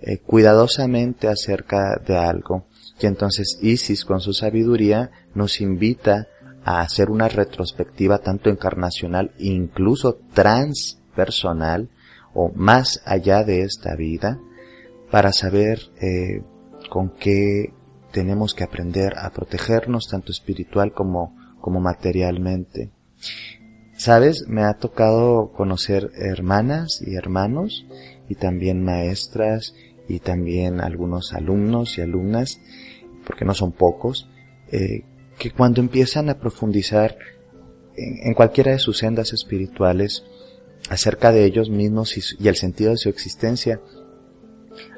eh, 0.00 0.18
cuidadosamente 0.18 1.28
acerca 1.28 2.00
de 2.04 2.16
algo. 2.16 2.66
Y 3.00 3.06
entonces 3.06 3.58
Isis 3.62 4.04
con 4.04 4.20
su 4.20 4.32
sabiduría 4.32 5.10
nos 5.34 5.60
invita 5.60 6.28
a 6.64 6.80
hacer 6.80 7.10
una 7.10 7.28
retrospectiva 7.28 8.18
tanto 8.18 8.50
encarnacional 8.50 9.32
incluso 9.38 10.18
transpersonal 10.34 11.88
o 12.34 12.52
más 12.54 13.00
allá 13.06 13.42
de 13.42 13.62
esta 13.62 13.96
vida 13.96 14.38
para 15.10 15.32
saber 15.32 15.80
eh, 16.00 16.42
con 16.90 17.10
qué 17.10 17.72
tenemos 18.12 18.54
que 18.54 18.64
aprender 18.64 19.14
a 19.16 19.30
protegernos 19.30 20.08
tanto 20.08 20.30
espiritual 20.32 20.92
como, 20.92 21.36
como 21.60 21.80
materialmente. 21.80 22.90
Sabes, 23.96 24.46
me 24.48 24.62
ha 24.62 24.74
tocado 24.74 25.52
conocer 25.52 26.10
hermanas 26.16 27.02
y 27.06 27.16
hermanos 27.16 27.86
y 28.28 28.34
también 28.34 28.82
maestras 28.82 29.74
y 30.10 30.18
también 30.18 30.80
algunos 30.80 31.32
alumnos 31.32 31.96
y 31.96 32.00
alumnas 32.00 32.60
porque 33.24 33.44
no 33.44 33.54
son 33.54 33.70
pocos, 33.70 34.28
eh, 34.72 35.04
que 35.38 35.52
cuando 35.52 35.80
empiezan 35.80 36.28
a 36.28 36.38
profundizar 36.38 37.16
en, 37.96 38.34
cualquiera 38.34 38.72
de 38.72 38.80
sus 38.80 38.98
sendas 38.98 39.32
espirituales 39.32 40.24
acerca 40.88 41.30
de 41.30 41.44
ellos 41.44 41.70
mismos 41.70 42.16
y, 42.16 42.48
el 42.48 42.56
sentido 42.56 42.90
de 42.90 42.96
su 42.96 43.08
existencia, 43.08 43.80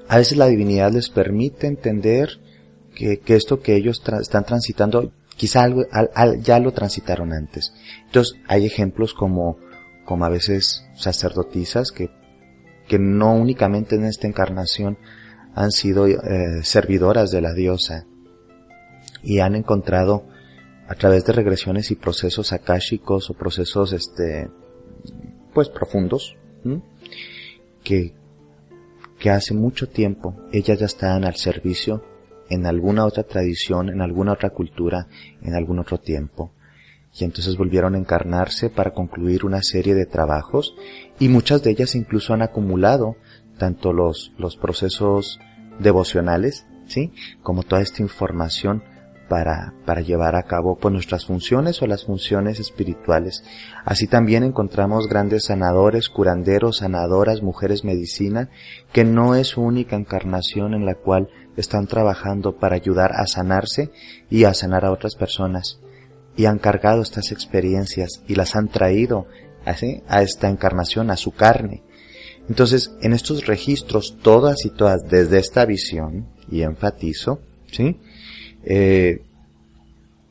a 0.08 0.16
veces 0.16 0.38
la 0.38 0.46
divinidad 0.46 0.92
les 0.92 1.10
permite 1.10 1.66
entender 1.66 2.40
que, 2.94 3.20
esto 3.26 3.60
que 3.60 3.76
ellos 3.76 4.02
están 4.20 4.44
transitando, 4.44 5.12
quizá 5.36 5.64
algo, 5.64 5.84
ya 6.40 6.58
lo 6.58 6.72
transitaron 6.72 7.34
antes. 7.34 7.74
Entonces, 8.06 8.38
hay 8.48 8.64
ejemplos 8.64 9.12
como, 9.12 9.58
como 10.06 10.24
a 10.24 10.30
veces 10.30 10.86
sacerdotisas 10.94 11.92
que, 11.92 12.10
que 12.92 12.98
no 12.98 13.32
únicamente 13.34 13.96
en 13.96 14.04
esta 14.04 14.26
encarnación 14.26 14.98
han 15.54 15.70
sido 15.70 16.06
eh, 16.06 16.62
servidoras 16.62 17.30
de 17.30 17.40
la 17.40 17.54
diosa, 17.54 18.04
y 19.22 19.38
han 19.38 19.54
encontrado 19.54 20.26
a 20.88 20.94
través 20.94 21.24
de 21.24 21.32
regresiones 21.32 21.90
y 21.90 21.94
procesos 21.94 22.52
akáshicos 22.52 23.30
o 23.30 23.32
procesos 23.32 23.94
este 23.94 24.50
pues 25.54 25.70
profundos 25.70 26.36
que 27.82 28.12
que 29.18 29.30
hace 29.30 29.54
mucho 29.54 29.88
tiempo 29.88 30.36
ellas 30.52 30.78
ya 30.78 30.84
estaban 30.84 31.24
al 31.24 31.36
servicio 31.36 32.04
en 32.50 32.66
alguna 32.66 33.06
otra 33.06 33.22
tradición, 33.22 33.88
en 33.88 34.02
alguna 34.02 34.32
otra 34.32 34.50
cultura, 34.50 35.08
en 35.40 35.54
algún 35.54 35.78
otro 35.78 35.98
tiempo. 35.98 36.52
Y 37.14 37.24
entonces 37.24 37.56
volvieron 37.56 37.94
a 37.94 37.98
encarnarse 37.98 38.70
para 38.70 38.92
concluir 38.92 39.44
una 39.44 39.62
serie 39.62 39.94
de 39.94 40.06
trabajos 40.06 40.74
y 41.18 41.28
muchas 41.28 41.62
de 41.62 41.70
ellas 41.70 41.94
incluso 41.94 42.32
han 42.32 42.42
acumulado 42.42 43.16
tanto 43.58 43.92
los, 43.92 44.32
los 44.38 44.56
procesos 44.56 45.38
devocionales, 45.78 46.66
¿sí? 46.86 47.12
Como 47.42 47.62
toda 47.62 47.82
esta 47.82 48.02
información 48.02 48.82
para, 49.28 49.72
para 49.86 50.00
llevar 50.00 50.36
a 50.36 50.42
cabo 50.42 50.76
pues, 50.76 50.92
nuestras 50.92 51.24
funciones 51.24 51.80
o 51.80 51.86
las 51.86 52.04
funciones 52.04 52.60
espirituales. 52.60 53.44
Así 53.84 54.06
también 54.06 54.44
encontramos 54.44 55.08
grandes 55.08 55.44
sanadores, 55.44 56.08
curanderos, 56.08 56.78
sanadoras, 56.78 57.42
mujeres 57.42 57.84
medicina, 57.84 58.50
que 58.92 59.04
no 59.04 59.34
es 59.34 59.48
su 59.48 59.62
única 59.62 59.96
encarnación 59.96 60.74
en 60.74 60.84
la 60.84 60.96
cual 60.96 61.28
están 61.56 61.86
trabajando 61.86 62.56
para 62.56 62.76
ayudar 62.76 63.12
a 63.14 63.26
sanarse 63.26 63.90
y 64.28 64.44
a 64.44 64.54
sanar 64.54 64.84
a 64.84 64.92
otras 64.92 65.14
personas. 65.14 65.80
Y 66.36 66.46
han 66.46 66.58
cargado 66.58 67.02
estas 67.02 67.30
experiencias 67.32 68.22
y 68.26 68.34
las 68.34 68.56
han 68.56 68.68
traído 68.68 69.26
a 69.64 70.22
esta 70.22 70.48
encarnación, 70.48 71.10
a 71.10 71.16
su 71.16 71.32
carne. 71.32 71.82
Entonces, 72.48 72.92
en 73.02 73.12
estos 73.12 73.46
registros, 73.46 74.16
todas 74.22 74.64
y 74.64 74.70
todas, 74.70 75.08
desde 75.08 75.38
esta 75.38 75.64
visión, 75.64 76.26
y 76.50 76.62
enfatizo, 76.62 77.40
¿sí? 77.70 77.98
Eh, 78.64 79.22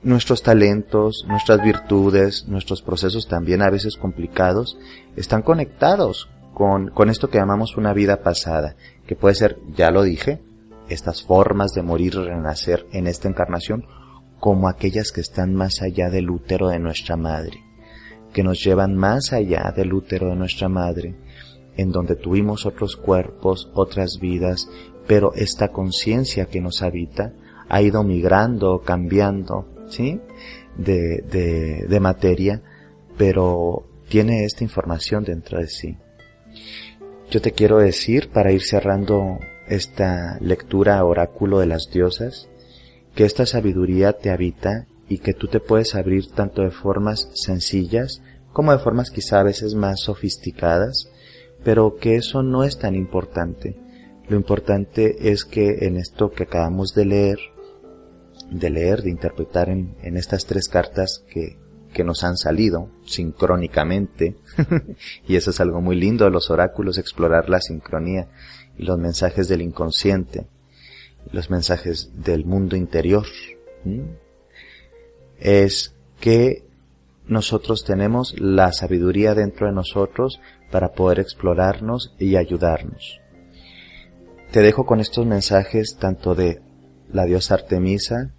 nuestros 0.04 0.44
talentos, 0.44 1.26
nuestras 1.28 1.62
virtudes, 1.64 2.48
nuestros 2.48 2.82
procesos 2.82 3.28
también 3.28 3.62
a 3.62 3.70
veces 3.70 3.98
complicados, 3.98 4.78
están 5.16 5.42
conectados 5.42 6.30
con, 6.54 6.90
con 6.90 7.10
esto 7.10 7.30
que 7.30 7.38
llamamos 7.38 7.78
una 7.78 7.94
vida 7.94 8.22
pasada, 8.22 8.76
que 9.08 9.16
puede 9.16 9.36
ser, 9.36 9.58
ya 9.76 9.92
lo 9.92 10.04
dije, 10.04 10.42
estas 10.90 11.24
formas 11.24 11.72
de 11.72 11.84
morir 11.84 12.14
y 12.16 12.26
renacer 12.26 12.86
en 12.92 13.08
esta 13.08 13.28
encarnación, 13.28 13.86
como 14.42 14.68
aquellas 14.68 15.12
que 15.12 15.22
están 15.22 15.54
más 15.54 15.84
allá 15.84 16.10
del 16.10 16.32
útero 16.32 16.70
de 16.70 16.80
nuestra 16.80 17.16
madre, 17.16 17.64
que 18.34 18.42
nos 18.42 18.64
llevan 18.64 18.98
más 18.98 19.34
allá 19.34 19.72
del 19.74 19.94
útero 19.94 20.30
de 20.30 20.36
nuestra 20.36 20.68
madre, 20.68 21.14
en 21.78 21.92
donde 21.92 22.16
tuvimos 22.16 22.66
otros 22.66 22.98
cuerpos, 22.98 23.70
otras 23.76 24.18
vidas, 24.20 24.68
pero 25.06 25.32
esta 25.36 25.68
conciencia 25.68 26.48
que 26.48 26.60
nos 26.60 26.82
habita 26.82 27.34
ha 27.70 27.84
ido 27.84 28.04
migrando, 28.04 28.82
cambiando, 28.82 29.68
¿sí? 29.90 30.20
De, 30.76 31.24
de, 31.30 31.86
de 31.88 32.00
materia, 32.00 32.64
pero 33.18 33.86
tiene 34.10 34.46
esta 34.46 34.64
información 34.64 35.24
dentro 35.24 35.60
de 35.60 35.68
sí. 35.68 35.98
Yo 37.30 37.42
te 37.42 37.52
quiero 37.52 37.78
decir, 37.78 38.30
para 38.32 38.52
ir 38.52 38.64
cerrando 38.64 39.38
esta 39.68 40.40
lectura 40.42 41.06
oráculo 41.06 41.60
de 41.60 41.68
las 41.68 41.92
diosas, 41.94 42.50
que 43.16 43.26
esta 43.26 43.46
sabiduría 43.46 44.14
te 44.14 44.30
habita 44.30 44.88
y 45.10 45.20
que 45.20 45.34
tú 45.34 45.48
te 45.48 45.60
puedes 45.60 45.96
abrir 45.96 46.32
tanto 46.32 46.62
de 46.62 46.72
formas 46.72 47.30
sencillas 47.34 48.22
como 48.54 48.72
de 48.72 48.80
formas 48.80 49.12
quizá 49.12 49.40
a 49.40 49.44
veces 49.44 49.76
más 49.76 50.02
sofisticadas, 50.02 51.10
pero 51.64 51.96
que 51.96 52.16
eso 52.16 52.44
no 52.44 52.64
es 52.64 52.78
tan 52.80 52.96
importante. 52.96 53.78
Lo 54.28 54.36
importante 54.36 55.32
es 55.32 55.46
que 55.46 55.86
en 55.86 55.98
esto 55.98 56.32
que 56.32 56.44
acabamos 56.44 56.94
de 56.94 57.06
leer, 57.06 57.40
de 58.50 58.70
leer, 58.70 59.04
de 59.04 59.10
interpretar 59.10 59.70
en, 59.70 59.96
en 60.02 60.18
estas 60.18 60.46
tres 60.46 60.68
cartas 60.68 61.24
que, 61.30 61.58
que 61.94 62.04
nos 62.04 62.24
han 62.24 62.38
salido 62.38 62.90
sincrónicamente, 63.06 64.36
y 65.28 65.36
eso 65.36 65.52
es 65.52 65.60
algo 65.60 65.82
muy 65.82 65.96
lindo 65.96 66.26
de 66.26 66.32
los 66.32 66.50
oráculos, 66.50 66.98
explorar 66.98 67.50
la 67.50 67.62
sincronía 67.62 68.30
y 68.78 68.84
los 68.84 68.98
mensajes 68.98 69.48
del 69.48 69.62
inconsciente, 69.62 70.48
los 71.32 71.50
mensajes 71.50 72.12
del 72.16 72.46
mundo 72.46 72.76
interior, 72.76 73.26
es 75.40 75.96
que 76.20 76.64
nosotros 77.28 77.84
tenemos 77.86 78.40
la 78.40 78.72
sabiduría 78.74 79.34
dentro 79.34 79.68
de 79.68 79.74
nosotros 79.74 80.40
para 80.72 80.94
poder 80.94 81.20
explorarnos 81.20 82.14
y 82.20 82.36
ayudarnos. 82.36 83.20
Te 84.52 84.62
dejo 84.62 84.86
con 84.86 85.00
estos 85.00 85.26
mensajes 85.26 85.98
tanto 85.98 86.36
de 86.36 86.62
la 87.12 87.26
diosa 87.26 87.56
Artemisa, 87.56 88.34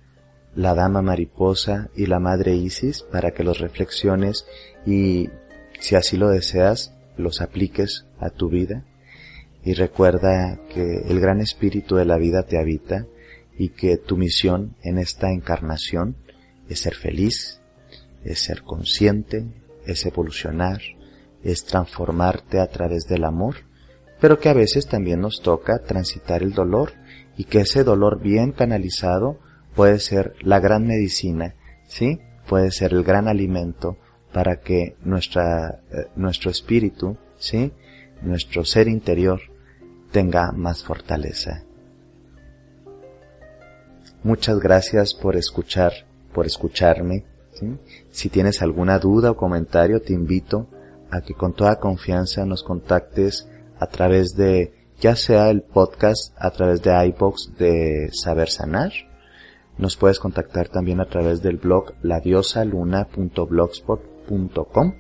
la 0.55 0.75
dama 0.75 1.01
mariposa 1.01 1.89
y 1.97 2.07
la 2.07 2.19
madre 2.19 2.55
Isis 2.55 3.03
para 3.03 3.31
que 3.33 3.45
los 3.45 3.59
reflexiones 3.59 4.47
y, 4.85 5.31
si 5.81 5.95
así 5.95 6.17
lo 6.17 6.29
deseas, 6.29 6.95
los 7.17 7.41
apliques 7.41 8.07
a 8.19 8.31
tu 8.31 8.49
vida. 8.49 8.85
Y 9.65 9.75
recuerda 9.75 10.59
que 10.73 11.03
el 11.09 11.21
gran 11.21 11.41
espíritu 11.41 11.97
de 11.97 12.05
la 12.05 12.19
vida 12.19 12.43
te 12.43 12.59
habita 12.59 13.07
y 13.57 13.69
que 13.71 13.97
tu 13.97 14.17
misión 14.17 14.75
en 14.83 14.99
esta 14.99 15.31
encarnación 15.31 16.17
es 16.69 16.81
ser 16.81 16.95
feliz, 16.95 17.61
es 18.25 18.41
ser 18.41 18.63
consciente, 18.63 19.47
es 19.87 20.05
evolucionar, 20.07 20.81
es 21.45 21.65
transformarte 21.65 22.61
a 22.61 22.69
través 22.69 23.07
del 23.07 23.25
amor, 23.25 23.57
pero 24.21 24.39
que 24.39 24.49
a 24.49 24.55
veces 24.55 24.87
también 24.87 25.21
nos 25.21 25.43
toca 25.43 25.81
transitar 25.81 26.43
el 26.43 26.55
dolor 26.55 26.93
y 27.37 27.45
que 27.45 27.61
ese 27.61 27.85
dolor 27.85 28.21
bien 28.21 28.53
canalizado 28.53 29.39
puede 29.75 29.99
ser 29.99 30.35
la 30.43 30.61
gran 30.61 30.87
medicina, 30.87 31.55
¿sí? 31.87 32.21
Puede 32.49 32.71
ser 32.71 32.93
el 32.93 33.05
gran 33.05 33.29
alimento 33.29 33.97
para 34.33 34.61
que 34.61 34.97
nuestra, 35.05 35.83
eh, 35.93 36.07
nuestro 36.17 36.51
espíritu, 36.51 37.17
¿sí? 37.37 37.73
Nuestro 38.23 38.65
ser 38.65 38.89
interior 38.89 39.41
tenga 40.13 40.53
más 40.53 40.85
fortaleza. 40.85 41.65
Muchas 44.23 44.61
gracias 44.61 45.15
por 45.15 45.35
escuchar, 45.37 45.93
por 46.33 46.47
escucharme. 46.47 47.25
Si 48.11 48.29
tienes 48.29 48.63
alguna 48.63 48.99
duda 48.99 49.31
o 49.33 49.37
comentario, 49.37 50.01
te 50.01 50.13
invito 50.13 50.69
a 51.11 51.21
que 51.21 51.35
con 51.35 51.55
toda 51.55 51.81
confianza 51.81 52.47
nos 52.47 52.63
contactes 52.63 53.49
a 53.79 53.89
través 53.89 54.37
de, 54.37 54.73
ya 55.01 55.17
sea 55.17 55.51
el 55.51 55.63
podcast, 55.63 56.33
a 56.39 56.51
través 56.51 56.83
de 56.83 56.93
iBox 57.09 57.57
de 57.59 58.11
Saber 58.13 58.49
Sanar. 58.49 58.93
Nos 59.79 59.97
puedes 59.97 60.21
contactar 60.21 60.69
también 60.69 61.01
a 61.01 61.07
través 61.07 61.43
del 61.43 61.57
blog 61.57 61.95
ladiosaluna.blogspot.com 62.03 64.95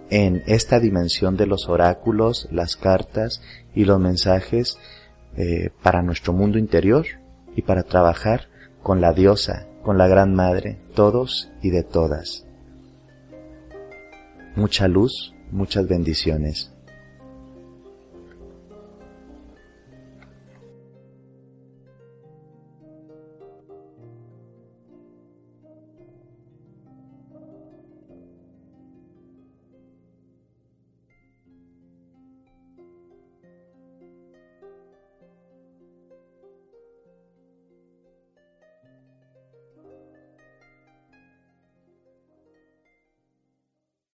en 0.09 0.43
esta 0.45 0.79
dimensión 0.79 1.37
de 1.37 1.45
los 1.45 1.69
oráculos, 1.69 2.47
las 2.51 2.75
cartas 2.75 3.41
y 3.73 3.85
los 3.85 3.99
mensajes 3.99 4.77
eh, 5.37 5.69
para 5.81 6.01
nuestro 6.01 6.33
mundo 6.33 6.57
interior 6.57 7.05
y 7.55 7.61
para 7.61 7.83
trabajar 7.83 8.49
con 8.83 9.01
la 9.01 9.13
diosa, 9.13 9.67
con 9.83 9.97
la 9.97 10.07
gran 10.07 10.33
madre, 10.35 10.79
todos 10.95 11.49
y 11.61 11.69
de 11.69 11.83
todas. 11.83 12.45
Mucha 14.55 14.87
luz, 14.87 15.33
muchas 15.51 15.87
bendiciones. 15.87 16.70